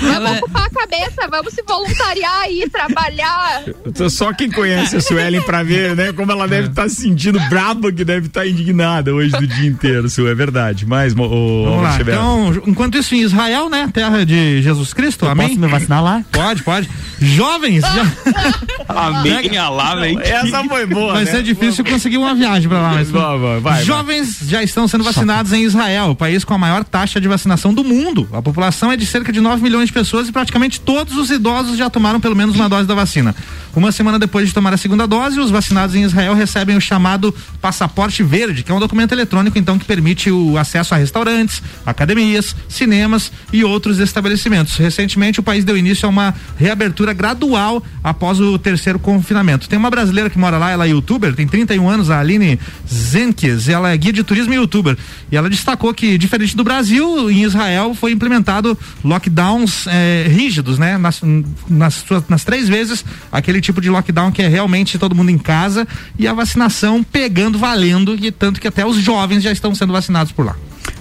[0.00, 3.62] Vamos ocupar a cabeça, vamos se voluntariar aí, trabalhar.
[3.94, 6.12] Tô Só quem conhece a Suelen pra ver, né?
[6.12, 10.08] Como ela deve estar se sentindo braba, que deve estar indignada hoje do dia inteiro,
[10.08, 10.86] Su, é verdade.
[10.86, 11.98] Mas, ô, ô, Vamos lá.
[12.00, 13.88] Então, enquanto isso, em Israel, né?
[13.92, 15.48] Terra de Jesus Cristo, amém?
[15.48, 16.24] Posso me vacinar lá?
[16.30, 16.88] Pode, pode.
[17.20, 18.06] Jovens, já-
[18.88, 20.20] Amém, Alá, velho.
[20.20, 21.30] Essa foi boa, vai né?
[21.30, 25.04] ser difícil conseguir uma viagem pra lá, mas Vai, vai, vai, Jovens já estão sendo
[25.04, 27.99] vacinados em Israel, o país com a maior taxa de vacinação do mundo.
[28.32, 31.76] A população é de cerca de 9 milhões de pessoas e praticamente todos os idosos
[31.76, 33.34] já tomaram pelo menos uma dose da vacina.
[33.74, 37.32] Uma semana depois de tomar a segunda dose, os vacinados em Israel recebem o chamado
[37.60, 42.56] passaporte verde, que é um documento eletrônico então que permite o acesso a restaurantes, academias,
[42.68, 44.76] cinemas e outros estabelecimentos.
[44.76, 49.68] Recentemente o país deu início a uma reabertura gradual após o terceiro confinamento.
[49.68, 52.58] Tem uma brasileira que mora lá, ela é youtuber, tem 31 anos, a Aline
[52.92, 54.96] Zenkes, ela é guia de turismo e youtuber.
[55.30, 60.98] E ela destacou que, diferente do Brasil, em Israel foi implementado lockdowns eh, rígidos, né?
[60.98, 61.20] Nas,
[61.68, 65.86] nas, nas três vezes, aquele tipo de lockdown que é realmente todo mundo em casa
[66.18, 70.32] e a vacinação pegando, valendo, e tanto que até os jovens já estão sendo vacinados
[70.32, 70.56] por lá.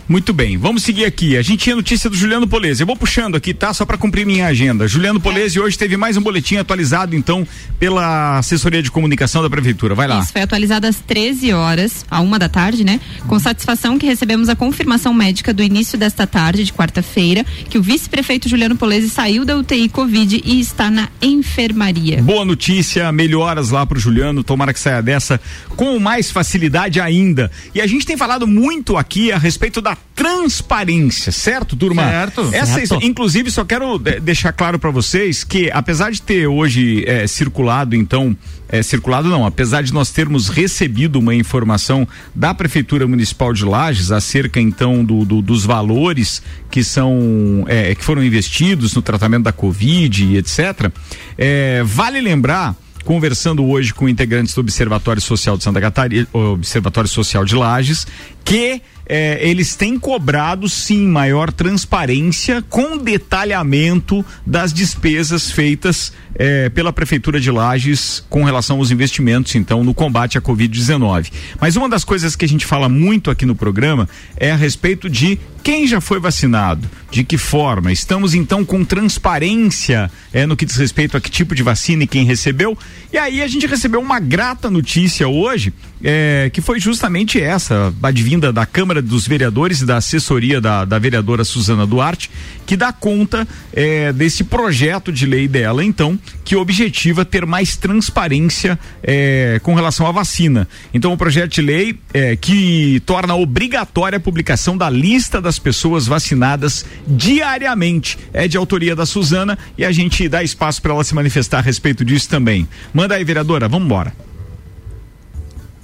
[0.10, 1.38] Muito bem, vamos seguir aqui.
[1.38, 2.82] A gente tinha notícia do Juliano Polese.
[2.82, 3.72] Eu vou puxando aqui, tá?
[3.76, 4.88] Só para cumprir minha agenda.
[4.88, 9.94] Juliano Polese hoje teve mais um boletim atualizado, então, pela assessoria de comunicação da prefeitura.
[9.94, 10.20] Vai lá.
[10.20, 13.00] Isso foi atualizado às 13 horas, à uma da tarde, né?
[13.28, 17.84] Com satisfação que recebemos a confirmação médica do início desta tarde, de quarta-feira, que o
[17.84, 22.20] vice-prefeito Juliano Polese saiu da UTI Covid e está na enfermaria.
[22.24, 25.40] Boa notícia, melhoras lá pro Juliano, tomara que saia dessa
[25.76, 27.52] com mais facilidade ainda.
[27.76, 32.04] E a gente tem falado muito aqui a respeito da transparência, certo, turma?
[32.04, 32.50] Certo.
[32.52, 33.00] Essa, Certo.
[33.06, 37.96] inclusive, só quero de- deixar claro para vocês que, apesar de ter hoje eh, circulado,
[37.96, 38.36] então,
[38.68, 44.12] eh, circulado não, apesar de nós termos recebido uma informação da Prefeitura Municipal de Lages
[44.12, 49.52] acerca, então, do, do- dos valores que são, eh, que foram investidos no tratamento da
[49.54, 50.92] Covid e etc.,
[51.38, 57.46] eh, vale lembrar conversando hoje com integrantes do Observatório Social de Santa Catarina, Observatório Social
[57.46, 58.06] de Lages,
[58.44, 66.94] que eh, eles têm cobrado sim maior transparência com detalhamento das despesas feitas eh, pela
[66.94, 71.32] Prefeitura de Lages com relação aos investimentos, então, no combate à Covid-19.
[71.60, 75.10] Mas uma das coisas que a gente fala muito aqui no programa é a respeito
[75.10, 75.40] de
[75.70, 77.92] quem já foi vacinado, de que forma.
[77.92, 82.08] Estamos então com transparência eh, no que diz respeito a que tipo de vacina e
[82.08, 82.76] quem recebeu.
[83.14, 85.72] E aí a gente recebeu uma grata notícia hoje,
[86.04, 90.98] eh, que foi justamente essa, advinda da Câmara dos Vereadores e da assessoria da, da
[90.98, 92.32] vereadora Suzana Duarte,
[92.66, 98.80] que dá conta eh, desse projeto de lei dela, então, que objetiva ter mais transparência
[99.04, 100.68] eh, com relação à vacina.
[100.92, 106.08] Então, o projeto de lei eh, que torna obrigatória a publicação da lista das pessoas
[106.08, 108.18] vacinadas diariamente.
[108.34, 111.62] É de autoria da Suzana e a gente dá espaço para ela se manifestar a
[111.62, 112.68] respeito disso também.
[112.94, 114.14] Manda aí, vereadora, vamos embora.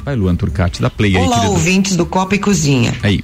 [0.03, 1.53] Vai, Luan Turcati, dá play aí, Olá, querido.
[1.53, 2.95] ouvintes do Copa e Cozinha.
[3.03, 3.23] Aí.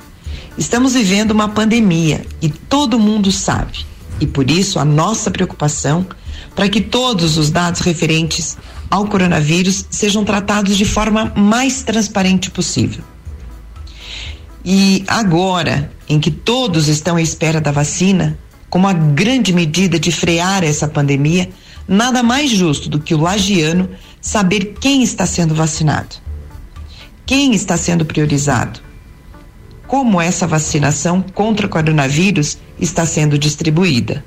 [0.57, 3.85] Estamos vivendo uma pandemia e todo mundo sabe.
[4.19, 6.05] E por isso a nossa preocupação
[6.55, 8.57] para que todos os dados referentes
[8.89, 13.03] ao coronavírus sejam tratados de forma mais transparente possível.
[14.63, 18.37] E agora, em que todos estão à espera da vacina,
[18.69, 21.49] como a grande medida de frear essa pandemia,
[21.87, 23.89] nada mais justo do que o lagiano
[24.21, 26.15] saber quem está sendo vacinado,
[27.25, 28.79] quem está sendo priorizado,
[29.87, 34.23] como essa vacinação contra o coronavírus está sendo distribuída.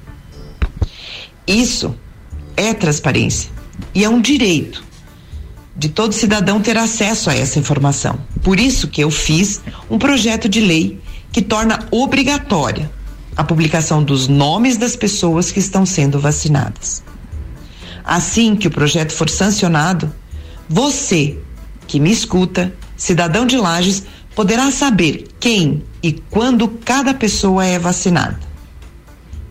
[1.46, 1.94] Isso
[2.56, 3.50] é transparência
[3.94, 4.84] e é um direito
[5.76, 8.18] de todo cidadão ter acesso a essa informação.
[8.42, 9.60] Por isso que eu fiz
[9.90, 11.00] um projeto de lei
[11.32, 12.90] que torna obrigatória
[13.36, 17.02] a publicação dos nomes das pessoas que estão sendo vacinadas.
[18.04, 20.12] Assim que o projeto for sancionado,
[20.68, 21.38] você
[21.86, 28.38] que me escuta, cidadão de Lages, poderá saber quem e quando cada pessoa é vacinada.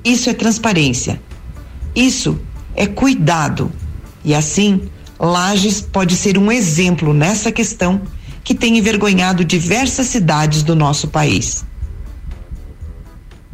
[0.04, 1.22] Isso é transparência.
[1.96, 2.40] Isso
[2.76, 3.72] é cuidado.
[4.24, 4.90] E assim,
[5.24, 8.02] Lages pode ser um exemplo nessa questão
[8.44, 11.64] que tem envergonhado diversas cidades do nosso país.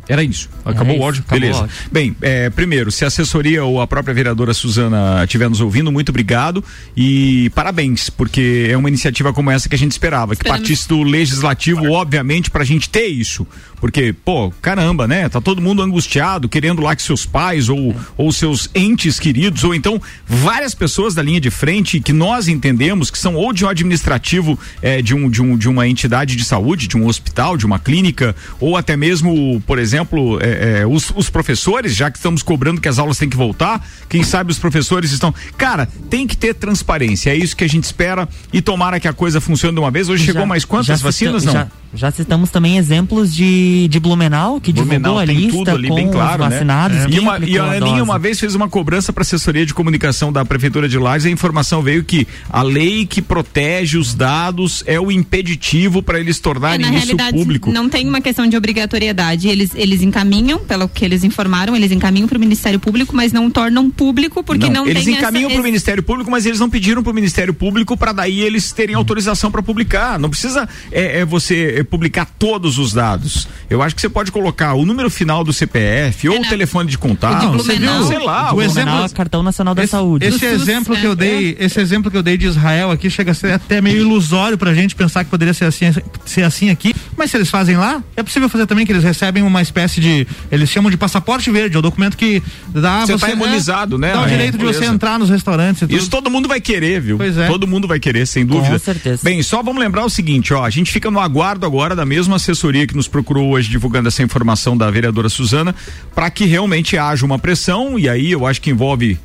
[0.10, 0.50] Era isso.
[0.66, 1.20] Acabou É o áudio?
[1.20, 1.60] isso, acabou Beleza.
[1.60, 1.76] o áudio.
[1.92, 6.10] Bem, é, primeiro, se a assessoria ou a própria vereadora Suzana estiver nos ouvindo, muito
[6.10, 6.64] obrigado
[6.98, 10.62] e parabéns, porque é uma iniciativa como essa que a gente esperava, que Esperamos.
[10.62, 13.46] partisse do legislativo, obviamente, pra gente ter isso.
[13.80, 15.30] Porque, pô, caramba, né?
[15.30, 19.74] Tá todo mundo angustiado, querendo lá que seus pais ou, ou seus entes queridos, ou
[19.76, 23.70] então várias pessoas da linha de frente que nós entendemos que são ou de um
[23.70, 27.66] administrativo é, de, um, de, um, de uma entidade de saúde, de um hospital, de
[27.66, 29.99] uma clínica, ou até mesmo, por exemplo,
[30.42, 33.86] é, é, os, os professores, já que estamos cobrando que as aulas têm que voltar,
[34.08, 35.34] quem sabe os professores estão.
[35.58, 39.14] Cara, tem que ter transparência, é isso que a gente espera e tomara que a
[39.14, 40.10] coisa funcione de uma vez.
[40.10, 41.42] Hoje chegou Já- mais já quantas vacinas?
[41.44, 41.60] cita- Não.
[41.62, 45.72] Já, já citamos também exemplos de, de Blumenau, que Blumenau divulgou a tem lista tudo
[45.72, 46.98] ali com bem claro, os vacinados.
[46.98, 47.06] né?
[47.08, 49.74] quem E, uma, e a Aninha uma vez fez uma cobrança para a assessoria de
[49.74, 54.14] comunicação da prefeitura de Lages e a informação veio que a lei que protege os
[54.14, 57.72] dados é o impeditivo para eles É, tornarem na isso realidade, público.
[57.72, 59.48] não tem uma questão de obrigatoriedade.
[59.48, 63.50] Eles, eles encaminham, pelo que eles informaram, eles encaminham para o Ministério Público, mas não
[63.50, 66.70] tornam público porque não, eles tem encaminham essa, para o Ministério Público, mas eles não
[66.70, 70.20] pediram para o Ministério Público para daí eles terem autorização para publicar.
[70.20, 73.48] Não precisa é, é você é, publicar todos os dados.
[73.70, 76.50] Eu acho que você pode colocar o número final do CPF ou É, o não.
[76.50, 77.48] telefone de contato.
[77.48, 78.04] O de Você viu?
[78.06, 78.54] Sei lá.
[78.54, 80.26] o o- exemplo- Blumenau é cartão nacional da Esse, saúde.
[80.26, 81.08] esse Do SUS, exemplo que é.
[81.08, 83.98] eu dei, esse exemplo que eu dei de Israel aqui chega a ser até meio
[83.98, 85.86] ilusório pra gente pensar que poderia ser assim,
[86.26, 89.44] ser assim aqui, mas se eles fazem lá, é possível fazer também que eles recebem
[89.44, 93.26] uma espécie de, eles chamam de passaporte verde, é o documento que dá Você você
[93.28, 94.14] tá imunizado, né?
[94.14, 95.98] Dá o É, direito de você entrar nos restaurantes e tudo.
[95.98, 97.18] Isso todo mundo vai querer, viu?
[97.18, 97.48] Pois é.
[97.48, 98.80] Todo mundo vai querer, sem dúvida.
[98.80, 99.22] certeza.
[99.24, 102.38] Bem, só vamos lembrar o seguinte, ó, a gente fica no aguardo agora da mesma
[102.38, 105.76] assessoria que nos procurou hoje divulgando essa informação da vereadora Suzana,
[106.16, 109.20] para que realmente haja uma pressão e aí eu acho que envolve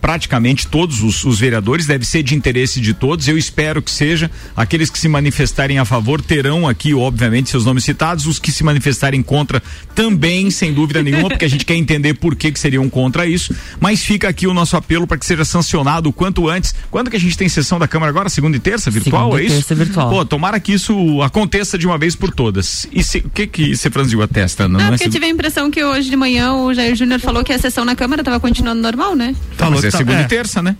[0.00, 3.26] praticamente todos os, os vereadores, deve ser de interesse de todos.
[3.28, 4.30] Eu espero que seja.
[4.56, 8.26] Aqueles que se manifestarem a favor terão aqui, obviamente, seus nomes citados.
[8.26, 9.62] Os que se manifestarem contra
[9.94, 13.54] também, sem dúvida nenhuma, porque a gente quer entender por que, que seriam contra isso.
[13.80, 16.74] Mas fica aqui o nosso apelo para que seja sancionado o quanto antes.
[16.90, 18.28] Quando que a gente tem sessão da Câmara agora?
[18.28, 18.90] Segunda e terça?
[18.90, 19.24] Virtual?
[19.32, 19.56] Segunda é e isso?
[19.56, 20.10] terça virtual.
[20.10, 22.86] Pô, tomara que isso aconteça de uma vez por todas.
[22.92, 24.78] E se- o que que você franziu a testa, Ana?
[24.78, 27.20] Não, Não é porque eu tive a impressão que hoje de manhã o Jair Júnior
[27.20, 29.34] falou que a sessão na Câmara estava continuando normal, né?
[29.56, 30.22] Tá, mas que é segunda é.
[30.22, 30.76] e terça, né?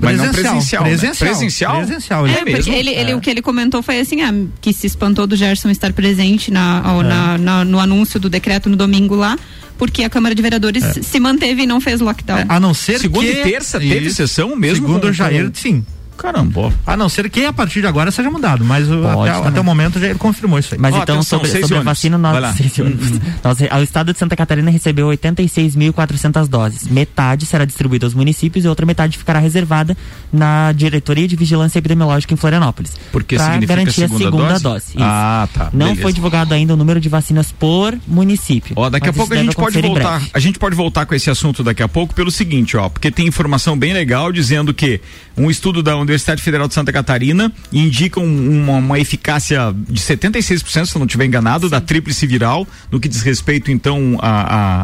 [0.00, 0.88] Mas não presencial, né?
[0.90, 1.30] Presencial.
[1.30, 1.76] Presencial?
[1.76, 2.72] Presencial, É ele- porque mesmo?
[2.74, 5.92] Ele, ele- o que ele comentou foi assim, ah, que se espantou do Gerson estar
[5.92, 7.02] presente na, É.
[7.02, 9.38] na- na- no anúncio do decreto no domingo lá,
[9.76, 12.38] porque a Câmara de Vereadores se manteve e não fez lockdown.
[12.38, 14.16] É, a não ser Segunda que e terça teve Isso.
[14.16, 14.86] sessão mesmo?
[14.86, 15.84] Segundo o Jair, sim.
[16.20, 16.72] Caramba.
[16.86, 19.48] A não ser que a partir de agora seja mudado, mas Pode até, também.
[19.48, 20.80] até o momento já ele confirmou isso aí.
[20.80, 22.40] Mas Ó, então, atenção, sobre, sobre a vacina, nós.
[23.42, 26.88] Nós- o estado de Santa Catarina recebeu 86.400 doses.
[26.88, 29.96] Metade será distribuída aos municípios e outra metade ficará reservada
[30.32, 32.92] na Diretoria de Vigilância Epidemiológica em Florianópolis.
[33.12, 34.62] Porque pra significa garantir segunda a segunda dose?
[34.62, 34.84] dose.
[34.90, 34.98] Isso.
[35.00, 35.70] Ah, tá.
[35.72, 36.02] Não Beleza.
[36.02, 38.74] foi divulgado ainda o número de vacinas por município.
[38.76, 40.22] Ó, daqui a pouco a gente pode voltar.
[40.32, 43.26] A gente pode voltar com esse assunto daqui a pouco pelo seguinte, ó, porque tem
[43.26, 45.00] informação bem legal dizendo que
[45.36, 50.86] um estudo da Universidade Federal de Santa Catarina indica um- uma, uma eficácia de 76%,
[50.86, 54.28] se eu não estiver enganado, da tríplice viral, no que diz respeito então a,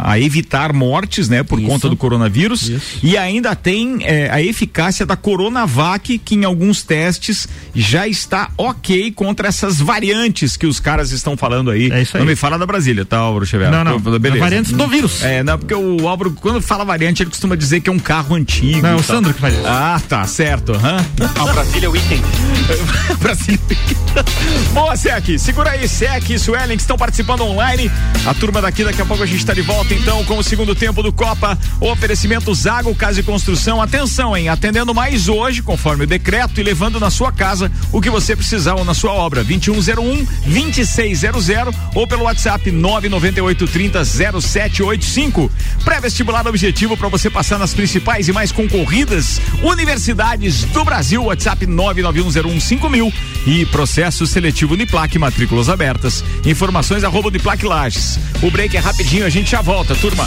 [0.07, 1.69] a- a evitar mortes, né, por Isso.
[1.69, 2.71] conta do coronavírus.
[3.03, 9.11] E ainda tem eh, a eficácia da Coronavac, que em alguns testes já está ok
[9.13, 11.91] contra essas variantes que os caras estão falando aí.
[11.91, 12.21] É isso aí.
[12.23, 13.71] Não me fala da Brasília, tá, Álvaro Xavier?
[13.71, 13.99] Não, não.
[13.99, 14.41] Beleza.
[14.41, 15.23] Variantes do vírus.
[15.23, 18.35] É, não, porque o Álvaro, quando fala variante, ele costuma dizer que é um carro
[18.37, 18.83] antigo.
[18.83, 19.03] Não, é o.
[19.03, 19.67] Sandro que faz isso.
[19.67, 20.73] Ah, tá, certo.
[20.73, 21.05] aham.
[21.19, 22.23] A Brasília é o item.
[23.19, 23.59] Brasília.
[24.75, 25.39] Boa, Sec.
[25.39, 27.91] Segura aí, Sec e Suelen que estão participando online.
[28.27, 30.75] A turma daqui, daqui a pouco a gente está de volta então com o segundo
[30.75, 31.59] tempo do Copa.
[31.81, 33.81] O oferecimento Zago Casa e Construção.
[33.81, 34.51] Atenção, hein?
[34.51, 38.75] Atendendo mais hoje, conforme o decreto, e levando na sua casa o que você precisar
[38.75, 39.43] ou na sua obra.
[39.43, 41.47] 2101 2600
[41.95, 45.51] ou pelo WhatsApp 998 30 0785.
[45.83, 50.96] Pré-vestibular objetivo para você passar nas principais e mais concorridas universidades do Brasil.
[51.25, 53.13] WhatsApp 99101 mil
[53.47, 56.25] e processo seletivo Uniplac, matrículas abertas.
[56.45, 58.19] Informações arroba Uniplac Lages.
[58.43, 60.27] O break é rapidinho, a gente já volta, turma.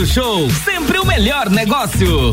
[0.00, 2.32] Show, sempre o melhor negócio.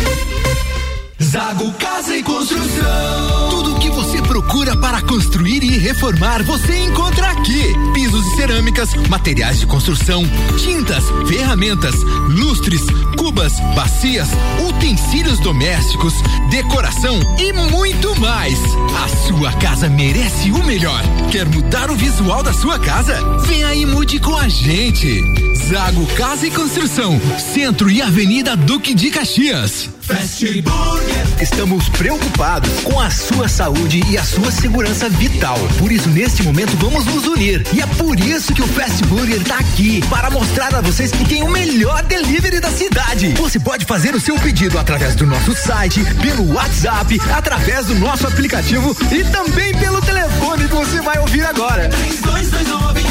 [1.24, 3.50] Zago Casa e Construção.
[3.50, 7.74] Tudo o que você procura para construir e reformar, você encontra aqui.
[7.94, 10.24] Pisos e cerâmicas, materiais de construção,
[10.58, 11.96] tintas, ferramentas,
[12.44, 12.82] lustres,
[13.18, 14.28] cubas, bacias,
[14.68, 16.14] utensílios domésticos,
[16.50, 18.60] decoração e muito mais.
[19.04, 21.02] A sua casa merece o melhor.
[21.32, 23.18] Quer mudar o visual da sua casa?
[23.48, 25.22] Vem aí e mude com a gente.
[25.68, 27.20] Zago Casa e Construção,
[27.54, 29.90] Centro e Avenida Duque de Caxias.
[30.02, 31.42] Fast Burger.
[31.42, 35.58] Estamos preocupados com a sua saúde e a sua segurança vital.
[35.80, 37.66] Por isso, neste momento, vamos nos unir.
[37.74, 41.24] E é por isso que o Fast Burger está aqui para mostrar a vocês que
[41.24, 43.34] tem o melhor delivery da cidade.
[43.34, 48.26] Você pode fazer o seu pedido através do nosso site, pelo WhatsApp, através do nosso
[48.26, 51.90] aplicativo e também pelo telefone que você vai ouvir agora.
[51.90, 53.04] 3229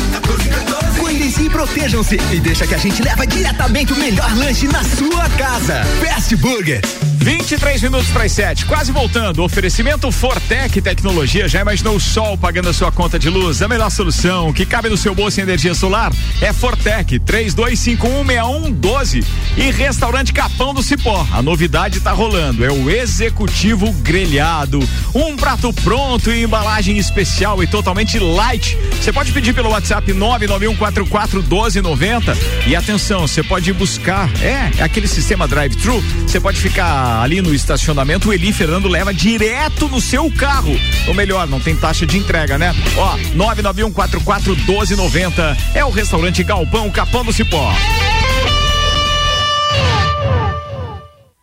[0.98, 5.28] Cuidem-se e protejam-se e deixa que a gente leva diretamente o melhor lanche na sua
[5.30, 5.85] casa.
[6.00, 6.80] Fast Burger.
[7.22, 9.44] 23 minutos para as 7, quase voltando.
[9.44, 11.46] Oferecimento Fortec Tecnologia.
[11.46, 13.62] Já imaginou o sol pagando a sua conta de luz?
[13.62, 19.25] A melhor solução que cabe no seu bolso em energia solar é Fortec 32516112
[19.56, 21.25] e Restaurante Capão do Cipó.
[21.31, 24.81] A novidade está rolando, é o Executivo Grelhado.
[25.14, 28.77] Um prato pronto e embalagem especial e totalmente light.
[29.00, 36.02] Você pode pedir pelo WhatsApp 991441290 e atenção, você pode buscar, é, aquele sistema drive-thru,
[36.27, 40.79] você pode ficar ali no estacionamento, o Eli Fernando leva direto no seu carro.
[41.06, 42.75] Ou melhor, não tem taxa de entrega, né?
[42.96, 47.73] Ó, 991441290 é o restaurante Galpão Capão do Cipó.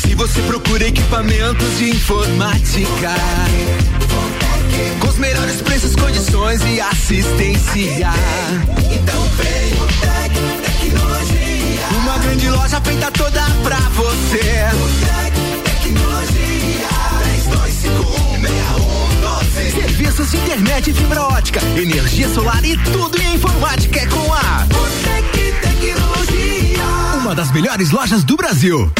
[0.00, 3.14] Se você procura equipamentos de informática,
[5.00, 8.10] com os melhores preços, condições e assistência,
[8.90, 10.32] então vem o Tec
[10.62, 11.86] Tecnologia.
[12.02, 14.38] Uma grande loja feita toda pra você.
[15.06, 15.34] Tec
[15.64, 16.88] Tecnologia.
[19.58, 19.72] 32516112.
[19.72, 25.67] Serviços de internet fibra ótica, energia solar e tudo em informática é com a Botec.
[27.28, 28.90] Uma das melhores lojas do Brasil.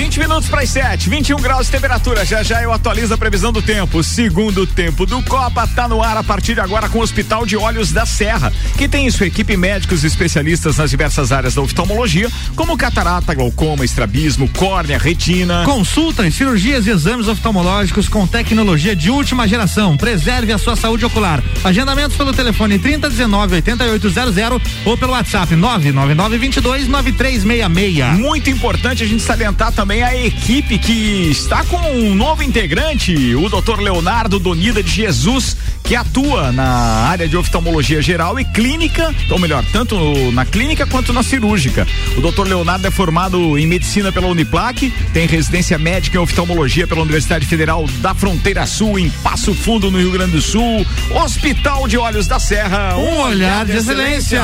[0.00, 2.24] 20 minutos para as 7, 21 graus de temperatura.
[2.24, 4.02] Já já eu atualizo a previsão do tempo.
[4.02, 7.54] Segundo tempo do Copa tá no ar a partir de agora com o Hospital de
[7.54, 12.30] Olhos da Serra, que tem em sua equipe médicos especialistas nas diversas áreas da oftalmologia,
[12.56, 15.64] como catarata, glaucoma, estrabismo, córnea, retina.
[15.66, 19.98] Consultas, cirurgias e exames oftalmológicos com tecnologia de última geração.
[19.98, 21.44] Preserve a sua saúde ocular.
[21.62, 28.18] Agendamentos pelo telefone 3019 8800 ou pelo WhatsApp 999 22 9366.
[28.18, 33.48] Muito importante a gente salientar também a equipe que está com um novo integrante, o
[33.48, 33.80] Dr.
[33.80, 36.64] Leonardo Donida de Jesus, que atua na
[37.08, 39.96] área de oftalmologia geral e clínica, ou melhor, tanto
[40.30, 41.88] na clínica quanto na cirúrgica.
[42.16, 42.46] O Dr.
[42.46, 47.84] Leonardo é formado em medicina pela Uniplac, tem residência médica em oftalmologia pela Universidade Federal
[47.98, 50.86] da Fronteira Sul, em Passo Fundo, no Rio Grande do Sul.
[51.10, 54.40] Hospital de Olhos da Serra, um, olhar de excelência.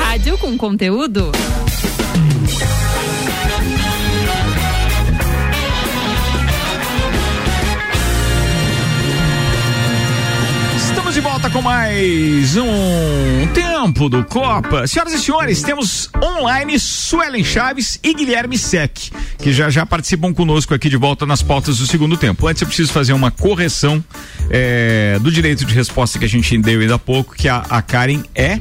[0.00, 1.30] Rádio com conteúdo.
[11.52, 14.86] Com mais um tempo do Copa.
[14.86, 20.74] Senhoras e senhores, temos online Suelen Chaves e Guilherme Sec, que já já participam conosco
[20.74, 22.46] aqui de volta nas pautas do segundo tempo.
[22.46, 24.04] Antes eu preciso fazer uma correção
[24.48, 27.82] é, do direito de resposta que a gente deu ainda há pouco, que a, a
[27.82, 28.60] Karen é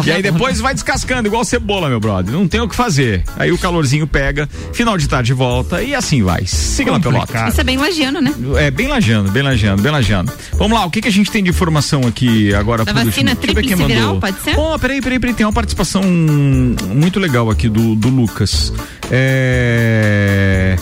[0.06, 2.34] e aí depois vai descascando, igual cebola, meu brother.
[2.34, 3.24] Não tem o que fazer.
[3.38, 6.46] Aí o calorzinho pega, final de tarde volta e assim vai.
[6.46, 7.48] Siga lá, pelota.
[7.50, 8.34] Isso é bem lagiano, né?
[8.58, 10.32] É, bem lajando, bem lajando, bem lajando.
[10.54, 12.84] Vamos lá, o que, que a gente tem de informação aqui agora?
[12.84, 13.12] Da por último?
[13.12, 14.20] vacina tríplice viral, mandou.
[14.20, 14.58] pode ser?
[14.58, 18.74] Oh, peraí, peraí, peraí, tem uma participação muito legal aqui do, do Lucas.
[19.12, 20.76] É...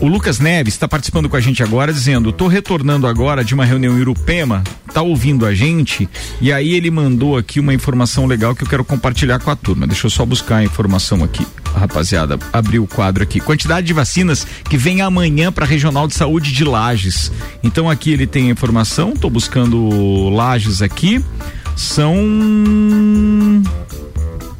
[0.00, 3.64] O Lucas Neves está participando com a gente agora, dizendo: tô retornando agora de uma
[3.64, 4.62] reunião em Urupema,
[4.92, 6.08] tá ouvindo a gente,
[6.40, 9.86] e aí ele mandou aqui uma informação legal que eu quero compartilhar com a turma.
[9.86, 12.38] Deixa eu só buscar a informação aqui, rapaziada.
[12.52, 13.40] Abri o quadro aqui.
[13.40, 17.32] Quantidade de vacinas que vem amanhã para a Regional de Saúde de Lages.
[17.64, 21.24] Então aqui ele tem a informação, tô buscando Lages aqui.
[21.76, 22.14] São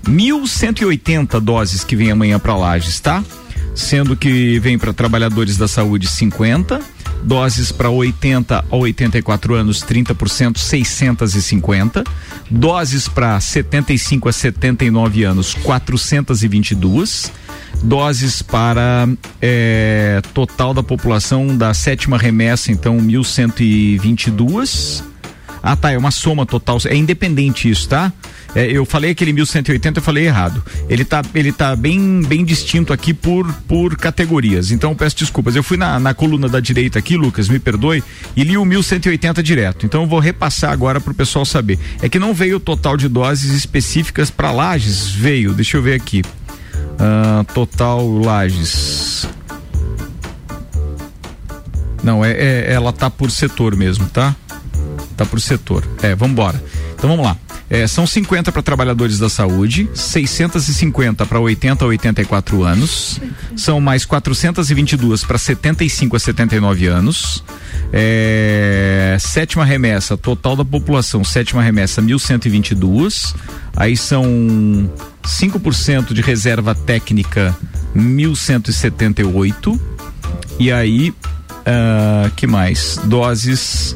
[0.04, 3.22] 1.180 doses que vem amanhã para Lages, tá?
[3.78, 6.80] Sendo que vem para trabalhadores da saúde 50,
[7.22, 12.02] doses para 80 a 84 anos 30%, 650,
[12.50, 17.30] doses para 75 a 79 anos 422,
[17.80, 19.08] doses para
[19.40, 25.04] eh, total da população da sétima remessa, então 1122.
[25.62, 28.12] Ah, tá, é uma soma total, é independente isso, tá?
[28.54, 30.62] É, eu falei aquele 1180, eu falei errado.
[30.88, 34.70] Ele tá, ele tá bem, bem distinto aqui por, por categorias.
[34.70, 35.54] Então peço desculpas.
[35.54, 38.02] Eu fui na, na coluna da direita aqui, Lucas, me perdoe,
[38.34, 39.84] e li o 1180 direto.
[39.84, 41.78] Então eu vou repassar agora para o pessoal saber.
[42.00, 45.52] É que não veio o total de doses específicas para Lages, veio.
[45.52, 46.22] Deixa eu ver aqui.
[46.98, 49.28] Ah, total Lages.
[52.02, 54.34] Não, é, é- ela tá por setor mesmo, tá?
[55.18, 55.84] Tá por setor.
[56.00, 56.62] É, vamos embora.
[56.94, 57.36] Então vamos lá.
[57.68, 63.20] É, são 50 para trabalhadores da saúde, 650 para 80 a 84 anos,
[63.54, 67.44] são mais 422 para 75 a 79 anos.
[67.92, 73.34] É, sétima remessa, total da população, sétima remessa 1122.
[73.76, 74.24] Aí são
[75.24, 77.54] 5% de reserva técnica
[77.94, 79.80] 1178.
[80.58, 81.12] E aí,
[81.66, 82.98] ah, que mais?
[83.04, 83.94] Doses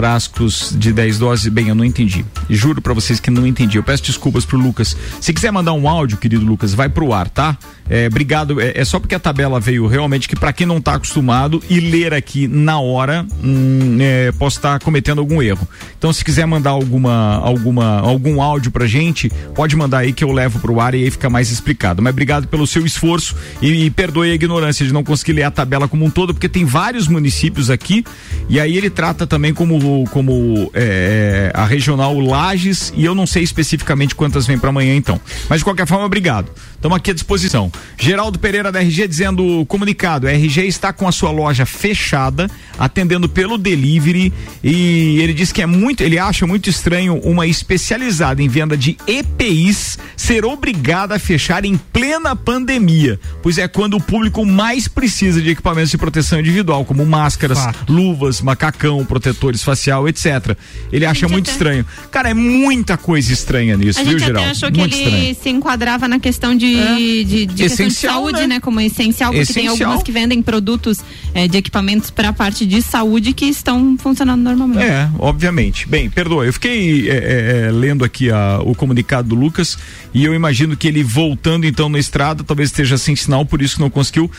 [0.00, 2.24] frascos de 10 doses, bem, eu não entendi.
[2.48, 3.76] Juro pra vocês que não entendi.
[3.76, 4.96] Eu peço desculpas pro Lucas.
[5.20, 7.58] Se quiser mandar um áudio, querido Lucas, vai pro ar, tá?
[7.90, 8.60] É, obrigado.
[8.60, 11.80] É, é só porque a tabela veio realmente que pra quem não tá acostumado e
[11.80, 15.66] ler aqui na hora, hum, é, posso estar cometendo algum erro.
[15.98, 20.30] Então, se quiser mandar alguma, alguma, algum áudio pra gente, pode mandar aí que eu
[20.30, 22.00] levo pro ar e aí fica mais explicado.
[22.00, 25.50] Mas obrigado pelo seu esforço e, e perdoe a ignorância de não conseguir ler a
[25.50, 28.04] tabela como um todo, porque tem vários municípios aqui
[28.48, 33.42] e aí ele trata também como, como é, a regional Lages e eu não sei
[33.42, 35.20] especificamente quantas vem para amanhã então.
[35.48, 36.50] Mas de qualquer forma, obrigado.
[36.76, 37.70] Estamos aqui à disposição.
[37.98, 43.28] Geraldo Pereira da RG dizendo comunicado, a RG está com a sua loja fechada, atendendo
[43.28, 44.32] pelo delivery
[44.64, 48.96] e ele diz que é muito, ele acha muito estranho uma especializada em venda de
[49.06, 55.40] EPIs ser obrigada a fechar em plena pandemia, pois é quando o público mais precisa
[55.40, 57.58] de equipamentos de proteção individual, como máscaras,
[57.88, 60.56] luvas, macacão, protetores facial, etc.
[60.92, 61.84] Ele acha muito estranho.
[62.10, 64.50] Cara, é muita coisa estranha nisso, A viu, gente até Geraldo?
[64.50, 65.36] achou que muito ele estranho.
[65.42, 68.46] se enquadrava na questão de, de, de questão de Essencial, saúde, né?
[68.46, 68.60] né?
[68.60, 69.88] Como essencial, porque tem Essencial.
[69.88, 70.98] algumas que vendem produtos
[71.34, 74.82] eh, de equipamentos para a parte de saúde que estão funcionando normalmente.
[74.84, 75.88] É, obviamente.
[75.88, 79.78] Bem, perdoa, eu fiquei é, é, é, lendo aqui a- o comunicado do Lucas
[80.14, 83.76] e eu imagino que ele voltando então na estrada, talvez esteja sem sinal, por isso
[83.76, 84.30] que não conseguiu.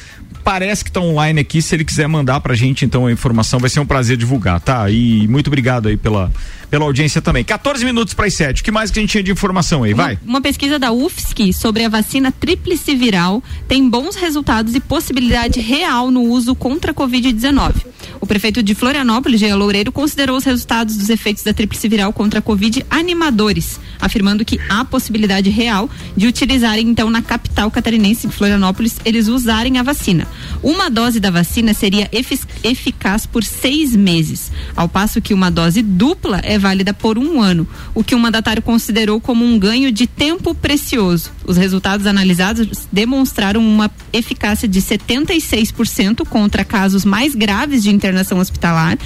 [0.44, 3.70] Parece que tá online aqui, se ele quiser mandar pra gente então a informação, vai
[3.70, 4.90] ser um prazer divulgar, tá?
[4.90, 6.32] E muito obrigado aí pela,
[6.72, 7.44] pela audiência também.
[7.44, 8.62] 14 minutos para as 7.
[8.62, 9.94] O que mais que a gente tinha de informação aí?
[9.94, 10.18] Vai.
[10.26, 16.10] Uma pesquisa da UFSC sobre a vacina tríplice viral tem bons resultados e possibilidade real
[16.10, 17.76] no uso contra a Covid-19.
[18.22, 22.40] O prefeito de Florianópolis, Jean Loureiro, considerou os resultados dos efeitos da tríplice viral contra
[22.40, 28.34] a Covid animadores, afirmando que há possibilidade real de utilizarem, então, na capital catarinense de
[28.34, 30.26] Florianópolis, eles usarem a vacina.
[30.64, 35.82] Uma dose da vacina seria efic- eficaz por seis meses, ao passo que uma dose
[35.82, 40.08] dupla é válida por um ano, o que o mandatário considerou como um ganho de
[40.08, 41.32] tempo precioso.
[41.46, 48.98] Os resultados analisados demonstraram uma eficácia de 76% contra casos mais graves de internação hospitalar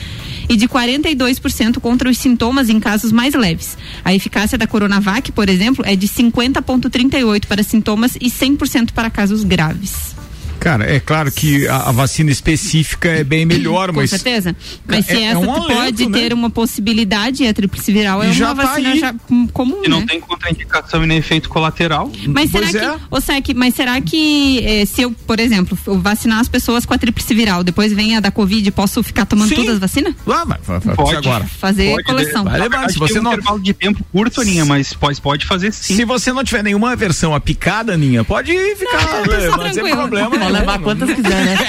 [0.47, 3.78] e de 42% contra os sintomas em casos mais leves.
[4.03, 9.43] A eficácia da Coronavac, por exemplo, é de 50,38 para sintomas e 100% para casos
[9.43, 10.14] graves.
[10.60, 14.10] Cara, é claro que a, a vacina específica é bem melhor, Com mas.
[14.10, 14.56] certeza.
[14.88, 16.20] Mas se é- é essa um tu alento, pode né?
[16.20, 18.99] ter uma possibilidade, e a tríplice viral é E uma já tá vacina aí.
[18.99, 20.06] já com- comum, E não né?
[20.10, 22.12] tem contraindicação e nem efeito colateral.
[22.28, 22.80] Mas será Pois é.
[22.93, 26.86] que, ô Sec, mas será que eh, se eu, por exemplo, eu vacinar as pessoas
[26.86, 29.56] com a tríplice viral, depois vem a da Covid, posso ficar tomando Sim.
[29.56, 30.14] todas as vacinas?
[30.28, 31.16] Ah, vai, vai, vai, Pode.
[31.16, 31.45] agora.
[31.45, 32.43] Fazer Pode, coleção.
[32.43, 32.51] né?
[32.51, 34.93] Vai Na levando, verdade, se você tem um não- intervalo de tempo curto, Aninha, mas
[34.93, 35.95] pode, pode fazer sim.
[35.95, 39.03] Se você não tiver nenhuma versão a picada, Aninha, pode ficar.
[39.06, 39.97] Não, né, mas sem tranquilo.
[39.97, 40.44] problema.
[40.45, 41.57] Pode levar quantas quiser, né?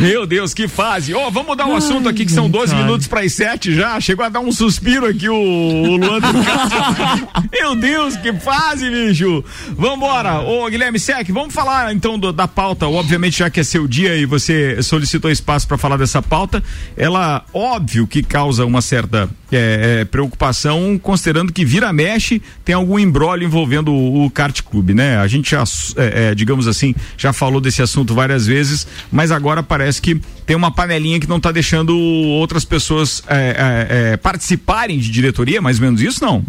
[0.00, 1.14] Meu Deus, que fase.
[1.14, 2.84] Ó, vamos mudar o assunto aqui, que são 12 cara.
[2.84, 4.00] minutos para as 7 já.
[4.00, 7.48] Chegou a dar um suspiro aqui o, o Luan Turcati.
[7.52, 9.44] Meu Deus, que fase, bicho.
[9.76, 10.40] Vambora.
[10.40, 12.86] Ô, Guilherme Sec, vamos falar então do- da pauta.
[12.88, 16.62] Obviamente, já que é seu dia e você solicitou espaço para falar dessa pauta,
[16.96, 22.98] ela, óbvio que causa uma certa é, é, preocupação, considerando que vira mexe, tem algum
[22.98, 25.18] embrólio envolvendo o, o kart clube, né?
[25.18, 25.62] A gente já,
[25.96, 30.56] é, é, digamos assim, já falou desse assunto várias vezes, mas agora parece que tem
[30.56, 35.84] uma panelinha que não está deixando outras pessoas é, é, participarem de diretoria, mais ou
[35.84, 36.44] menos isso, não?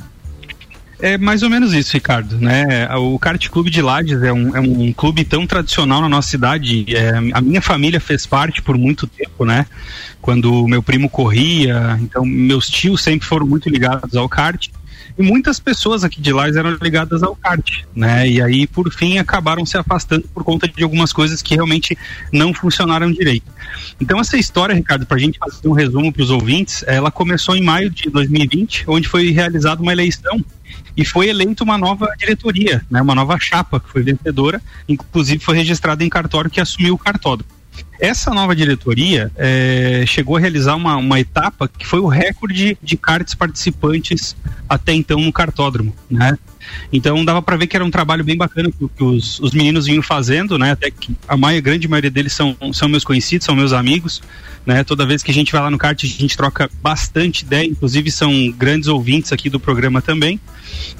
[0.99, 2.37] É mais ou menos isso, Ricardo.
[2.37, 2.87] Né?
[2.95, 6.85] O Kart Clube de Lages é um, é um clube tão tradicional na nossa cidade.
[6.95, 9.65] É, a minha família fez parte por muito tempo, né?
[10.21, 14.67] Quando meu primo corria, então meus tios sempre foram muito ligados ao kart.
[15.17, 18.29] E muitas pessoas aqui de Lages eram ligadas ao kart, né?
[18.29, 21.97] E aí, por fim, acabaram se afastando por conta de algumas coisas que realmente
[22.31, 23.51] não funcionaram direito.
[23.99, 27.55] Então, essa história, Ricardo, para a gente fazer um resumo para os ouvintes, ela começou
[27.55, 30.43] em maio de 2020, onde foi realizada uma eleição
[30.95, 35.55] e foi eleita uma nova diretoria, né, uma nova chapa que foi vencedora, inclusive foi
[35.55, 37.57] registrada em cartório que assumiu o cartódromo.
[37.99, 42.97] Essa nova diretoria eh, chegou a realizar uma, uma etapa que foi o recorde de
[42.97, 44.35] karts participantes
[44.69, 46.37] até então no cartódromo, né?
[46.91, 49.85] Então dava para ver que era um trabalho bem bacana que, que os, os meninos
[49.85, 50.71] vinham fazendo, né?
[50.71, 54.21] Até que a maioria, grande maioria deles são, são meus conhecidos, são meus amigos,
[54.65, 54.83] né?
[54.83, 58.11] Toda vez que a gente vai lá no kart, a gente troca bastante ideia, inclusive
[58.11, 60.39] são grandes ouvintes aqui do programa também.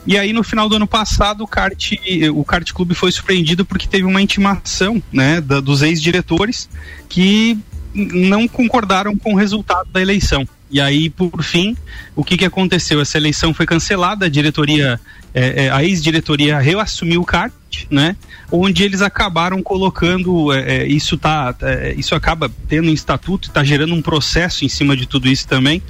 [0.05, 1.91] E aí no final do ano passado o kart,
[2.33, 6.69] o kart clube foi surpreendido porque teve uma intimação, né, da, dos ex-diretores
[7.09, 7.57] que
[7.93, 10.47] não concordaram com o resultado da eleição.
[10.69, 11.77] E aí, por fim,
[12.15, 12.99] o que, que aconteceu?
[12.99, 14.99] Essa eleição foi cancelada, a diretoria,
[15.33, 17.53] é, é, a ex-diretoria reassumiu o kart,
[17.89, 18.17] né?
[18.51, 23.63] Onde eles acabaram colocando, é, é, isso tá, é, isso acaba tendo um estatuto, está
[23.63, 25.81] gerando um processo em cima de tudo isso também,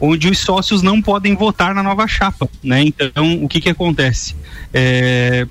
[0.00, 2.82] onde os sócios não podem votar na nova chapa, né?
[2.82, 4.34] Então, o que que acontece?
[4.72, 5.46] É,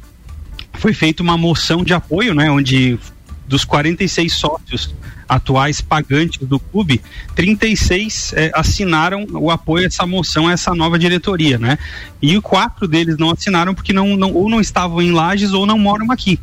[0.74, 2.50] foi feita uma moção de apoio, né?
[2.50, 2.98] Onde
[3.48, 4.96] dos 46 sócios
[5.28, 7.02] atuais pagantes do clube,
[7.36, 11.78] 36 eh, assinaram o apoio a essa moção, a essa nova diretoria, né?
[12.22, 15.78] E quatro deles não assinaram porque não, não ou não estavam em Lages ou não
[15.78, 16.39] moram aqui.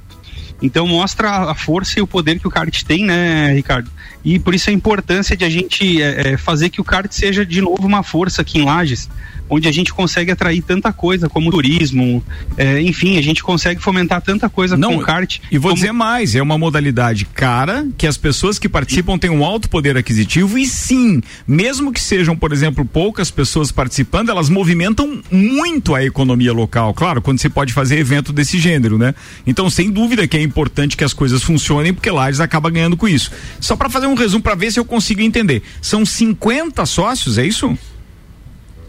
[0.62, 3.90] Então mostra a força e o poder que o kart tem, né, Ricardo?
[4.24, 7.44] E por isso a importância de a gente eh, eh, fazer que o kart seja
[7.44, 9.08] de novo uma força aqui em Lages,
[9.50, 12.22] onde a gente consegue atrair tanta coisa como turismo,
[12.56, 15.38] eh, enfim, a gente consegue fomentar tanta coisa com o kart.
[15.50, 19.44] E vou dizer mais, é uma modalidade cara, que as pessoas que participam têm um
[19.44, 25.20] alto poder aquisitivo e sim, mesmo que sejam, por exemplo, poucas pessoas participando, elas movimentam
[25.30, 29.14] muito a economia local, claro, quando você pode fazer evento desse gênero, né?
[29.44, 33.08] Então, sem dúvida que é importante que as coisas funcionem, porque Lages acaba ganhando com
[33.08, 33.32] isso.
[33.58, 35.62] Só para fazer um resumo para ver se eu consigo entender.
[35.80, 37.76] São 50 sócios, é isso?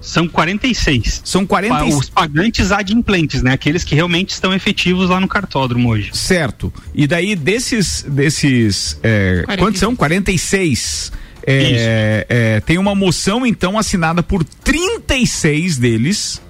[0.01, 1.21] São 46.
[1.23, 1.95] São 46.
[1.95, 3.53] Os pagantes adimplentes, né?
[3.53, 6.09] Aqueles que realmente estão efetivos lá no cartódromo hoje.
[6.13, 6.73] Certo.
[6.93, 9.95] E daí desses desses é, quantos são?
[9.95, 11.11] 46.
[11.45, 16.41] É, é, tem uma moção então assinada por 36 deles.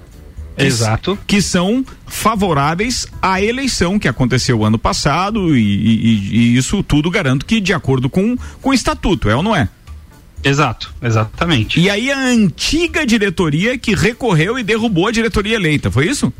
[0.56, 1.18] Exato.
[1.26, 7.44] Que são favoráveis à eleição que aconteceu ano passado e, e- e isso tudo garanto
[7.46, 9.68] que de acordo com, com o estatuto, é ou não é?
[10.44, 11.78] Exato, exatamente.
[11.80, 16.32] E aí a antiga diretoria que recorreu e derrubou a diretoria eleita, foi isso?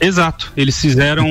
[0.00, 0.52] Exato.
[0.56, 1.26] Eles fizeram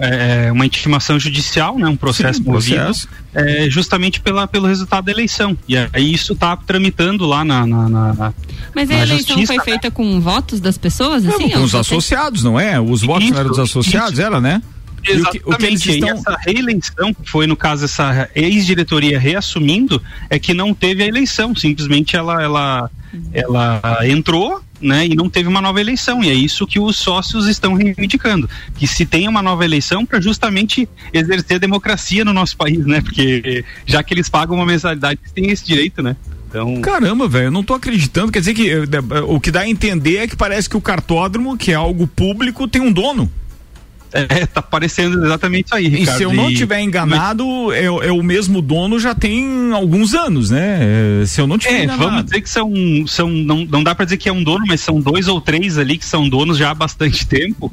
[0.00, 3.08] é, uma intimação judicial, né, um processo Sim, movido, processo.
[3.34, 5.56] é, justamente pela, pelo resultado da eleição.
[5.68, 7.66] E aí isso está tramitando lá na.
[7.66, 8.34] na, na- na-
[8.74, 9.64] Mas a na eleição justiça, foi né?
[9.64, 11.48] feita com votos das pessoas, assim?
[11.50, 12.80] com ou os associados, não é?
[12.80, 14.62] Os votos não eram dos associados, era, né?
[15.04, 15.90] E o que, o que eles Exatamente.
[15.90, 16.08] estão...
[16.08, 20.00] E essa reeleição, que foi no caso essa ex-diretoria reassumindo,
[20.30, 21.56] é que não teve a eleição.
[21.56, 22.90] Simplesmente ela, ela,
[23.32, 26.22] ela entrou, né, e não teve uma nova eleição.
[26.22, 30.20] E é isso que os sócios estão reivindicando, que se tenha uma nova eleição para
[30.20, 33.00] justamente exercer a democracia no nosso país, né?
[33.00, 36.16] Porque já que eles pagam uma mensalidade, eles têm esse direito, né?
[36.48, 36.82] Então...
[36.82, 38.30] Caramba, velho, eu não tô acreditando.
[38.30, 41.56] Quer dizer que eh, o que dá a entender é que parece que o cartódromo,
[41.56, 43.30] que é algo público, tem um dono.
[44.12, 46.14] É, tá parecendo exatamente isso aí, Ricardo.
[46.14, 50.50] E se eu não tiver enganado, é, é, o mesmo dono já tem alguns anos,
[50.50, 50.78] né?
[51.22, 52.04] É, se eu não tiver é, enganado.
[52.04, 52.72] vamos dizer que são,
[53.06, 55.78] são não, não dá para dizer que é um dono, mas são dois ou três
[55.78, 57.72] ali que são donos já há bastante tempo.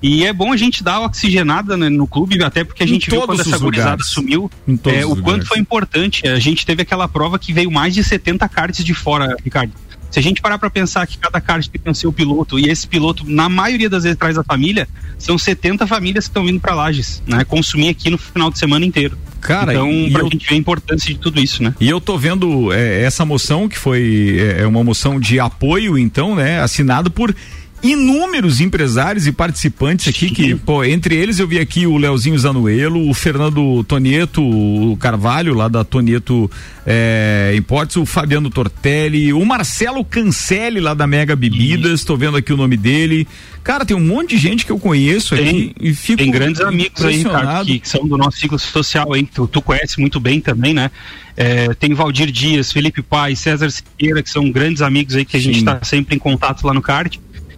[0.00, 3.10] E é bom a gente dar oxigenada né, no clube, até porque a em gente
[3.10, 4.48] viu quando essa gurizada sumiu,
[4.84, 6.26] é, o quanto foi importante.
[6.28, 9.72] A gente teve aquela prova que veio mais de 70 cartas de fora, Ricardo.
[10.10, 12.86] Se a gente parar para pensar que cada kart tem o seu piloto e esse
[12.86, 14.88] piloto, na maioria das vezes, traz a família,
[15.18, 17.44] são 70 famílias que estão vindo para Lages, né?
[17.44, 19.18] Consumir aqui no final de semana inteiro.
[19.40, 20.30] Cara, então, pra eu...
[20.30, 21.74] gente ver a importância de tudo isso, né?
[21.80, 25.98] E eu tô vendo é, essa moção, que foi é, é uma moção de apoio,
[25.98, 26.60] então, né?
[26.60, 27.34] Assinado por
[27.82, 33.08] inúmeros empresários e participantes aqui que, pô, entre eles eu vi aqui o Leozinho Zanuelo,
[33.08, 36.50] o Fernando Tonieto, o Carvalho lá da Tonieto
[36.84, 42.52] é, Importes, o Fabiano Tortelli, o Marcelo Cancelli lá da Mega Bebidas, tô vendo aqui
[42.52, 43.28] o nome dele.
[43.62, 46.60] Cara, tem um monte de gente que eu conheço tem, aqui e fico Tem grandes
[46.60, 50.00] amigos aí, cara, que, que, são do nosso ciclo social aí, que tu, tu conhece
[50.00, 50.90] muito bem também, né?
[51.36, 55.40] É, tem Valdir Dias, Felipe Pai, César Siqueira, que são grandes amigos aí que a
[55.40, 55.46] Sim.
[55.46, 57.16] gente está sempre em contato lá no kart.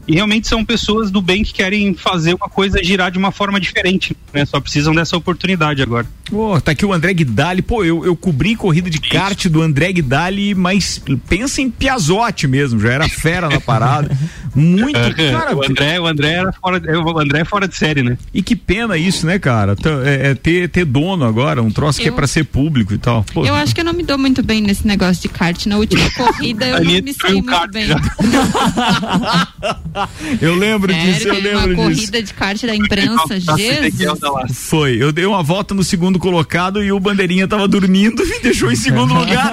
[0.08, 3.60] E realmente são pessoas do bem que querem fazer uma coisa girar de uma forma
[3.60, 4.44] diferente, né?
[4.44, 6.06] Só precisam dessa oportunidade agora.
[6.24, 7.62] Pô, tá aqui o André Guidali.
[7.62, 9.10] Pô, eu, eu cobri corrida de Isso.
[9.10, 14.16] kart do André Guidali, mas pensa em Piazote mesmo, já era fera na parada.
[14.54, 15.56] Muito, cara.
[15.56, 18.16] o André, o André era fora, o André é fora de série, né?
[18.32, 19.76] E que pena isso, né, cara?
[20.04, 22.98] É, é ter, ter dono agora, um troço eu, que é pra ser público e
[22.98, 23.24] tal.
[23.32, 23.44] Pô.
[23.44, 25.66] Eu acho que eu não me dou muito bem nesse negócio de kart.
[25.66, 27.88] Na última corrida eu não me saí muito bem.
[30.40, 31.76] eu lembro Sério, disso, eu lembro uma disso.
[31.76, 34.50] corrida de kart da imprensa, Jesus.
[34.52, 38.70] Foi, eu dei uma volta no segundo colocado e o bandeirinha tava dormindo e deixou
[38.70, 39.52] em segundo lugar.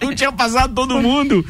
[0.00, 1.44] Eu não tinha passado todo mundo.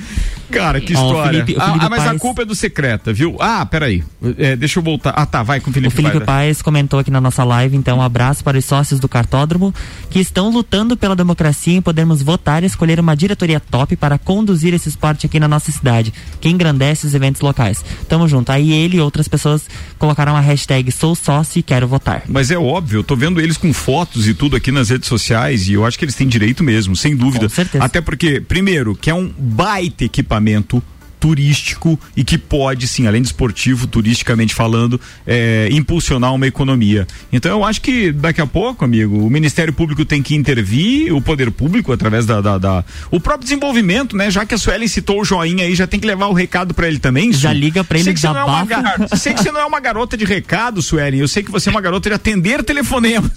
[0.51, 1.45] Cara, que história.
[1.45, 2.17] Felipe, ah, ah, mas Paes...
[2.17, 3.37] a culpa é do secreta, viu?
[3.39, 4.03] Ah, peraí.
[4.39, 5.11] É, deixa eu voltar.
[5.11, 7.99] Ah, tá, vai com o Felipe O Felipe Paes comentou aqui na nossa live, então,
[7.99, 9.75] um abraço para os sócios do cartódromo
[10.11, 14.73] que estão lutando pela democracia em podermos votar e escolher uma diretoria top para conduzir
[14.73, 17.85] esse esporte aqui na nossa cidade, que engrandece os eventos locais.
[18.09, 18.51] Tamo junto.
[18.51, 19.67] Aí ele e outras pessoas
[19.99, 22.23] colocaram a hashtag sou sócio e quero votar.
[22.29, 25.69] Mas é óbvio, eu tô vendo eles com fotos e tudo aqui nas redes sociais
[25.69, 27.49] e eu acho que eles têm direito mesmo, sem dúvida.
[27.49, 27.85] Com certeza.
[27.85, 30.83] Até porque, primeiro, que é um baita equipamento equipamento
[31.19, 37.07] turístico e que pode, sim, além de esportivo, turisticamente falando, é, impulsionar uma economia.
[37.33, 41.21] Então eu acho que daqui a pouco, amigo, o Ministério Público tem que intervir, o
[41.21, 42.41] poder público, através da.
[42.41, 44.31] da, da o próprio desenvolvimento, né?
[44.31, 46.89] Já que a Suelen citou o joinha aí, já tem que levar o recado para
[46.89, 47.33] ele também.
[47.33, 49.67] Já liga para ele sei que, você não é uma, sei que você não é
[49.67, 51.21] uma garota de recado, Suelen.
[51.21, 53.33] Eu sei que você é uma garota de atender telefonemas.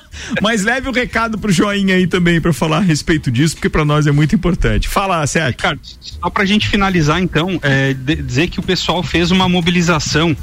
[0.42, 3.84] Mas leve o recado pro joinha aí também para falar a respeito disso, porque para
[3.84, 4.88] nós é muito importante.
[4.88, 5.58] Fala, Sérgio.
[5.58, 10.36] Cara, só pra gente finalizar então, é, dizer que o pessoal fez uma mobilização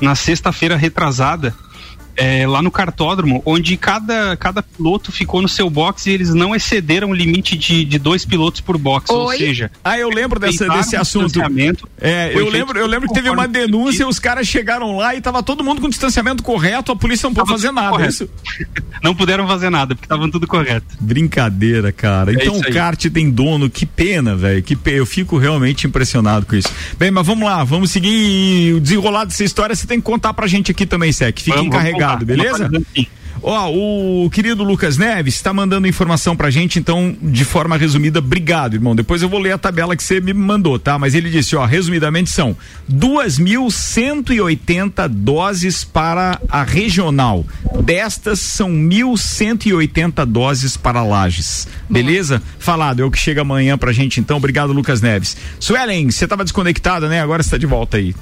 [0.00, 1.52] na sexta-feira retrasada
[2.18, 6.52] é, lá no cartódromo, onde cada, cada piloto ficou no seu box e eles não
[6.52, 9.08] excederam o limite de, de dois pilotos por box.
[9.08, 9.16] Oi?
[9.16, 11.40] Ou seja, ah, eu lembro dessa, desse assunto.
[12.00, 15.44] É, eu lembro, eu lembro que teve uma denúncia, os caras chegaram lá e tava
[15.44, 18.04] todo mundo com distanciamento correto, a polícia não pôde fazer nada.
[18.04, 18.28] É isso?
[19.00, 20.84] Não puderam fazer nada, porque estavam tudo correto.
[21.00, 22.32] Brincadeira, cara.
[22.32, 24.60] É então o kart tem dono, que pena, velho.
[24.60, 24.96] Que pena.
[24.96, 26.68] Eu fico realmente impressionado com isso.
[26.98, 29.76] Bem, mas vamos lá, vamos seguir o desenrolar dessa história.
[29.76, 31.38] Você tem que contar pra gente aqui também, Sec.
[31.38, 32.70] Fique vamos, encarregado Obrigado, beleza?
[33.42, 38.18] Ó, oh, o querido Lucas Neves está mandando informação pra gente, então, de forma resumida,
[38.18, 38.96] obrigado, irmão.
[38.96, 40.98] Depois eu vou ler a tabela que você me mandou, tá?
[40.98, 42.56] Mas ele disse, ó, resumidamente são
[42.92, 47.46] 2.180 doses para a regional.
[47.82, 51.68] Destas são 1.180 doses para Lages.
[51.88, 52.42] Beleza?
[52.58, 54.38] Falado, é o que chega amanhã pra gente, então.
[54.38, 55.36] Obrigado, Lucas Neves.
[55.60, 57.20] Suelen, você estava desconectada, né?
[57.20, 58.14] Agora você tá de volta aí.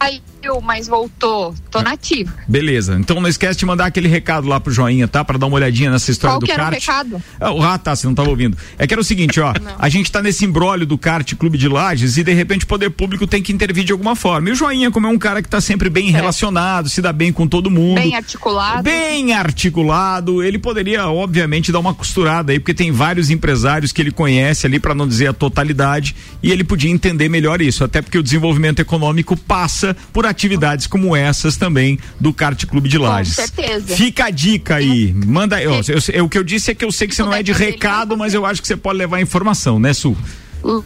[0.00, 0.20] Aí
[0.62, 1.54] mas voltou.
[1.70, 2.32] Tô nativa.
[2.46, 2.96] Beleza.
[2.98, 5.24] Então não esquece de mandar aquele recado lá pro Joinha, tá?
[5.24, 6.74] Pra dar uma olhadinha nessa história Qual do que era kart.
[6.74, 7.22] O recado?
[7.62, 8.56] Ah, tá, você não tava ouvindo.
[8.78, 9.52] É que era o seguinte, ó.
[9.78, 12.90] a gente tá nesse embrólio do kart Clube de Lages e de repente o poder
[12.90, 14.48] público tem que intervir de alguma forma.
[14.48, 17.32] E o Joinha, como é um cara que tá sempre bem relacionado, se dá bem
[17.32, 18.00] com todo mundo.
[18.00, 18.82] Bem articulado.
[18.82, 20.42] Bem articulado.
[20.42, 24.78] Ele poderia, obviamente, dar uma costurada aí, porque tem vários empresários que ele conhece ali,
[24.78, 27.84] para não dizer a totalidade, e ele podia entender melhor isso.
[27.84, 32.96] Até porque o desenvolvimento econômico passa por atividades como essas também do Kart Clube de
[32.96, 33.34] Lages.
[33.34, 33.96] Com certeza.
[33.96, 35.12] Fica a dica aí.
[35.12, 35.60] Manda.
[35.60, 37.42] Eu, eu, eu, o que eu disse é que eu sei que você não é
[37.42, 40.16] de recado, mas eu acho que você pode levar informação, né, Su?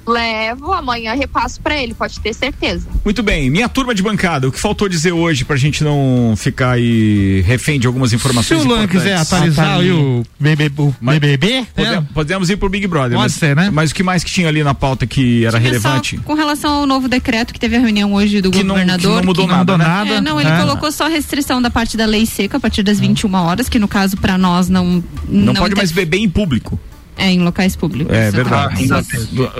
[0.06, 2.86] Levo, amanhã repasso pra ele, pode ter certeza.
[3.04, 6.72] Muito bem, minha turma de bancada, o que faltou dizer hoje pra gente não ficar
[6.72, 11.66] aí refém de algumas Se informações o Luan quiser atualizar aí o BBB, o BBB
[11.74, 12.06] Pode- né?
[12.14, 13.12] Podemos ir pro Big Brother.
[13.16, 13.70] Pode mas, ser, né?
[13.72, 16.16] Mas o que mais que tinha ali na pauta que era Tinha relevante?
[16.16, 19.00] Só com relação ao novo decreto que teve a reunião hoje do Que não- governador.
[19.10, 20.16] que não mudou que nada, né?
[20.16, 20.58] É, não, ele É.
[20.58, 23.78] colocou só a restrição da parte da lei seca a partir das 21 horas, que
[23.78, 25.02] no caso pra nós não.
[25.28, 26.78] Não, pode inter- mais beber em público.
[27.22, 28.12] É, em locais públicos.
[28.14, 28.82] É verdade.
[28.82, 29.00] ainda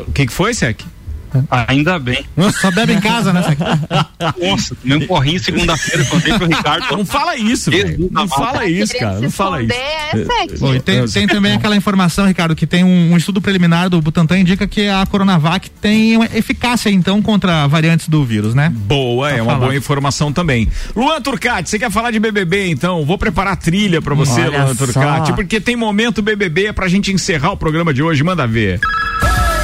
[0.07, 0.83] O que, que foi, Sec?
[1.68, 2.24] Ainda bem.
[2.61, 3.43] Só bebe em casa, né?
[4.41, 6.97] Nossa, tomei um porrinho segunda-feira, contei pro Ricardo.
[6.97, 8.09] Não fala isso, velho.
[8.11, 9.20] Não fala isso, cara.
[9.20, 9.72] Não fala isso.
[10.59, 14.39] Bom, tem, tem também aquela informação, Ricardo, que tem um, um estudo preliminar do Butantan
[14.39, 18.72] indica que a Coronavac tem uma eficácia, então, contra variantes do vírus, né?
[18.74, 19.66] Boa, é uma falar.
[19.66, 20.68] boa informação também.
[20.95, 23.05] Luan Turcati, você quer falar de BBB então?
[23.05, 25.33] Vou preparar a trilha pra você, Olha Luan Turcati, só.
[25.35, 28.22] porque tem momento BBB pra gente encerrar o programa de hoje.
[28.22, 28.80] Manda ver.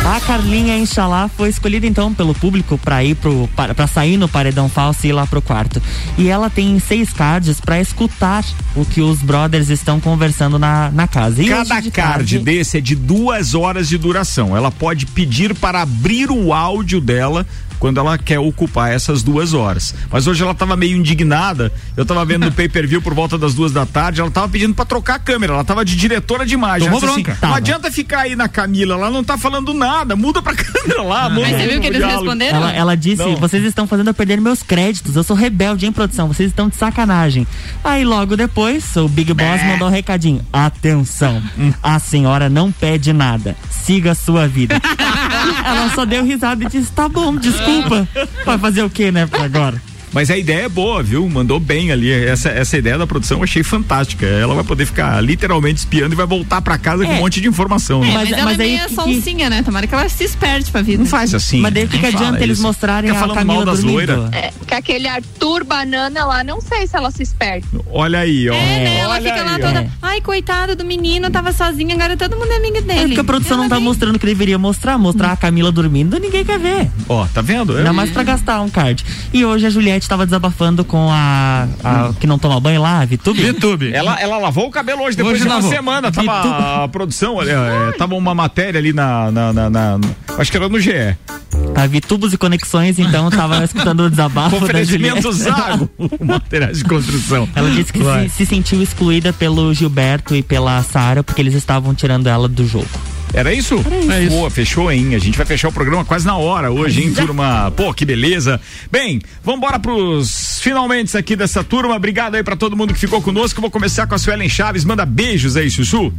[0.09, 4.67] A Carlinha Inxalá foi escolhida então pelo público para ir pro para, sair no paredão
[4.67, 5.83] falso e ir lá pro quarto.
[6.17, 8.43] E ela tem seis cards para escutar
[8.75, 11.43] o que os brothers estão conversando na, na casa.
[11.43, 14.57] E Cada de card tarde- desse é de duas horas de duração.
[14.57, 17.47] Ela pode pedir para abrir o áudio dela
[17.79, 19.95] quando ela quer ocupar essas duas horas.
[20.11, 21.73] Mas hoje ela estava meio indignada.
[21.97, 24.21] Eu estava vendo no pay-per-view por volta das duas da tarde.
[24.21, 25.53] Ela estava pedindo para trocar a câmera.
[25.53, 26.89] Ela estava de diretora de imagem.
[26.89, 27.33] Tomou disse bronca.
[27.33, 28.95] Assim, não adianta ficar aí na Camila.
[28.95, 29.98] Ela não tá falando nada.
[30.05, 31.29] Muda pra câmera lá.
[31.29, 32.21] muda Mas você viu que eles diálogo.
[32.23, 32.59] responderam?
[32.59, 33.37] Ela, ela disse: Não.
[33.37, 35.17] vocês estão fazendo eu perder meus créditos.
[35.17, 36.29] Eu sou rebelde em produção.
[36.29, 37.47] Vocês estão de sacanagem.
[37.83, 41.43] Aí logo depois, o Big Boss mandou um recadinho: atenção,
[41.83, 43.57] a senhora não pede nada.
[43.71, 44.81] Siga a sua vida.
[45.65, 48.07] ela só deu risada e disse: tá bom, desculpa.
[48.45, 49.81] Vai fazer o que, né, agora?
[50.13, 51.29] Mas a ideia é boa, viu?
[51.29, 52.11] Mandou bem ali.
[52.11, 54.27] Essa, essa ideia da produção eu achei fantástica.
[54.27, 57.15] Ela vai poder ficar literalmente espiando e vai voltar pra casa com É.
[57.17, 58.03] um monte de informação.
[58.03, 58.13] É, né?
[58.15, 59.63] mas, Mas- ela mas é aí meio que- sonsinha, né?
[59.63, 60.99] Tomara que ela se esperte pra vida.
[61.03, 61.61] Não faz assim.
[61.61, 62.67] Mas daí o que, adianta eles isso.
[62.67, 63.95] mostrarem Fica a falando Camila mal das dormindo?
[64.17, 64.33] loiras.
[64.33, 67.61] É, que aquele Arthur Banana lá, não sei se ela se espera.
[67.93, 68.55] Olha aí, ó.
[68.55, 68.99] É, né?
[68.99, 69.83] Ela Olha fica lá aí, toda.
[69.83, 70.07] ó.
[70.07, 73.07] Ai, coitado do menino, tava sozinha, agora todo mundo é amiga É dele.
[73.09, 74.97] porque a produção não tá mostrando o que deveria mostrar.
[74.99, 76.91] Mostrar a Camila dormindo, ninguém quer ver.
[77.09, 77.77] Ó, tá vendo?
[77.77, 79.05] Ainda mais pra gastar um card.
[79.33, 83.05] E hoje a Juliette tava desabafando com a, a que não toma banho lá, a
[83.07, 83.41] Vitube.
[83.41, 83.91] YouTube.
[83.91, 85.71] Ela, ela lavou o cabelo hoje, depois Hoje de uma lavou.
[85.71, 86.13] semana.
[86.13, 89.99] Tava Vitu- a produção, é, tava uma matéria ali na, na, na- na-
[90.39, 91.17] Acho que era no GE.
[91.75, 95.33] A Vitubos e Conexões, então, tava escutando o desabafo Oferecimento.
[95.33, 95.89] Zago,
[96.21, 97.49] materiais de construção.
[97.55, 101.95] Ela disse que se, se sentiu excluída pelo Gilberto e pela Sara, porque eles estavam
[101.95, 102.87] tirando ela do jogo.
[103.33, 103.77] Era isso?
[104.05, 104.37] Era isso.
[104.37, 105.15] Pô, fechou, hein?
[105.15, 107.71] A gente vai fechar o programa quase na hora hoje, hein, turma?
[107.77, 108.61] Pô, que beleza.
[108.91, 111.95] Bem, vamos embora pros finalmente aqui dessa turma.
[111.95, 113.61] Obrigado aí pra todo mundo que ficou conosco.
[113.61, 114.85] Vou começar com a Suelen Chaves.
[114.85, 116.13] Manda beijos aí, Sussu.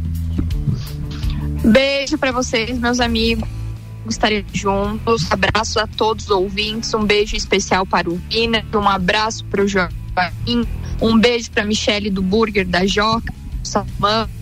[1.64, 3.48] Beijo pra vocês, meus amigos.
[4.08, 5.30] Estaremos juntos.
[5.30, 6.92] Abraço a todos os ouvintes.
[6.94, 8.64] Um beijo especial para o Vina.
[8.74, 10.66] Um abraço para o Joaquim.
[11.00, 13.32] Um beijo para Michele do Burger da Joca,
[13.62, 14.39] Salmão e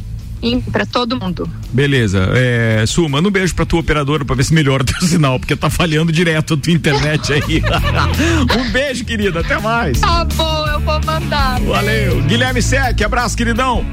[0.73, 1.49] para todo mundo.
[1.73, 2.31] Beleza.
[2.35, 5.39] É, Su, manda um beijo pra tua operadora pra ver se melhora o teu sinal,
[5.39, 7.63] porque tá falhando direto a tua internet aí.
[8.59, 9.41] um beijo, querida.
[9.41, 10.01] Até mais.
[10.01, 11.61] Tá bom, eu vou mandar.
[11.61, 12.23] Valeu.
[12.23, 13.85] Guilherme Sec, abraço, queridão.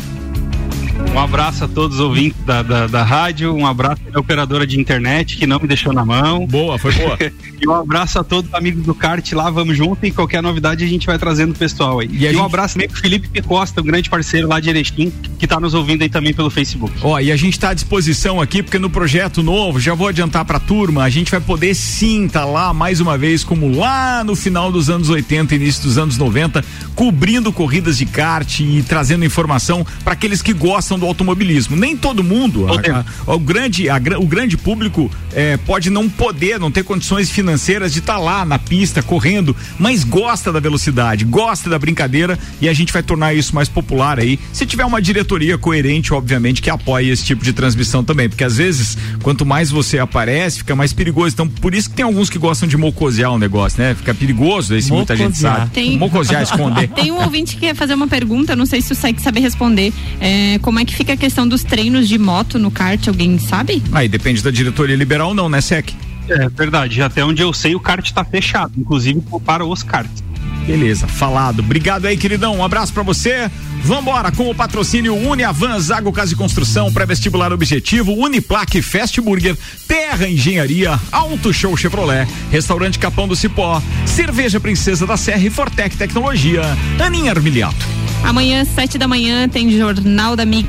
[1.13, 4.77] Um abraço a todos os ouvintes da, da, da rádio, um abraço à operadora de
[4.79, 6.45] internet que não me deixou na mão.
[6.45, 7.17] Boa, foi boa.
[7.61, 10.83] e um abraço a todos os amigos do kart lá, vamos junto e qualquer novidade
[10.83, 12.09] a gente vai trazendo o pessoal aí.
[12.11, 15.11] E, a um gente- abraço também pro Felipe Costa, um grande parceiro lá de Erechim,
[15.39, 16.93] que tá nos ouvindo aí também pelo Facebook.
[17.01, 20.43] Ó, e a gente tá à disposição aqui, porque no projeto novo, já vou adiantar
[20.43, 24.35] pra turma, a gente vai poder sim tá lá mais uma vez, como lá no
[24.35, 29.85] final dos anos 80, início dos anos 90, cobrindo corridas de kart e trazendo informação
[30.03, 31.75] para aqueles que gostam do automobilismo.
[31.75, 36.59] Nem todo mundo, a- a- o, grande, a o grande público é, pode não poder,
[36.59, 41.69] não ter condições financeiras de estar lá na pista, correndo, mas gosta da velocidade, gosta
[41.69, 44.39] da brincadeira e a gente vai tornar isso mais popular aí.
[44.53, 48.57] Se tiver uma diretoria coerente, obviamente, que apoie esse tipo de transmissão também, porque às
[48.57, 51.33] vezes, quanto mais você aparece, fica mais perigoso.
[51.33, 53.95] Então, por isso que tem alguns que gostam de mocosear o negócio, né?
[53.95, 55.57] Fica perigoso, aí se muita gente Mocosear.
[55.59, 55.71] sabe.
[55.71, 56.87] Tem- Mocosear, esconder.
[56.95, 59.91] Tem um ouvinte que quer fazer uma pergunta, não sei se o Sec sabe responder.
[60.19, 63.07] É, como é que fica a questão dos treinos de moto no kart?
[63.07, 63.81] Alguém sabe?
[63.91, 65.93] Aí depende da diretoria liberal ou não, né, Sec?
[66.27, 70.23] É verdade, até onde eu sei o kart tá fechado, inclusive para os karts.
[70.65, 71.59] Beleza, falado.
[71.59, 72.57] Obrigado aí, queridão.
[72.57, 73.49] Um abraço pra você.
[73.83, 79.55] Vambora com o patrocínio Uniavan, Zago Casa e Construção, pré-vestibular objetivo, Uniplaque, Fast Burger,
[79.87, 85.95] Terra Engenharia, Auto Show Chevrolet, Restaurante Capão do Cipó, Cerveja Princesa da Serra e Fortec
[85.95, 86.63] Tecnologia,
[86.99, 88.04] Aninha Armiliato.
[88.25, 90.67] Amanhã, sete da manhã, tem Jornal da Mix.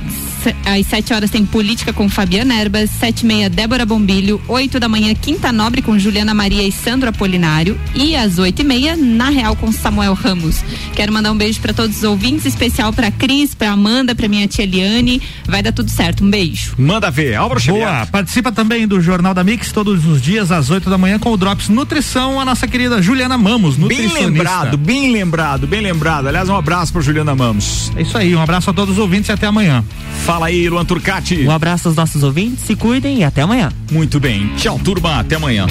[0.65, 4.89] às 7 horas tem Política com Fabiana Erbas, 7 e meia Débora Bombilho, 8 da
[4.89, 9.29] manhã Quinta Nobre com Juliana Maria e Sandro Apolinário e às 8 e meia Na
[9.29, 10.63] Real com Samuel Ramos.
[10.95, 14.47] Quero mandar um beijo para todos os ouvintes, especial para Cris, para Amanda, para minha
[14.47, 15.21] tia Eliane.
[15.47, 16.23] Vai dar tudo certo.
[16.23, 16.75] Um beijo.
[16.79, 17.85] Manda ver, Álvaro Xavier.
[17.85, 21.33] Boa, participa também do Jornal da Mix todos os dias às 8 da manhã com
[21.33, 24.27] o Drops Nutrição, a nossa querida Juliana Mamos, Bem nutricionista.
[24.27, 26.29] lembrado, bem lembrado, bem lembrado.
[26.29, 27.46] Aliás, um abraço para Juliana Mamos.
[27.97, 29.85] É isso aí, um abraço a todos os ouvintes e até amanhã.
[30.25, 31.47] Fala aí, Luan Turcati.
[31.47, 33.71] Um abraço aos nossos ouvintes, se cuidem e até amanhã.
[33.91, 34.51] Muito bem.
[34.57, 35.21] Tchau, turma.
[35.21, 35.67] Até amanhã.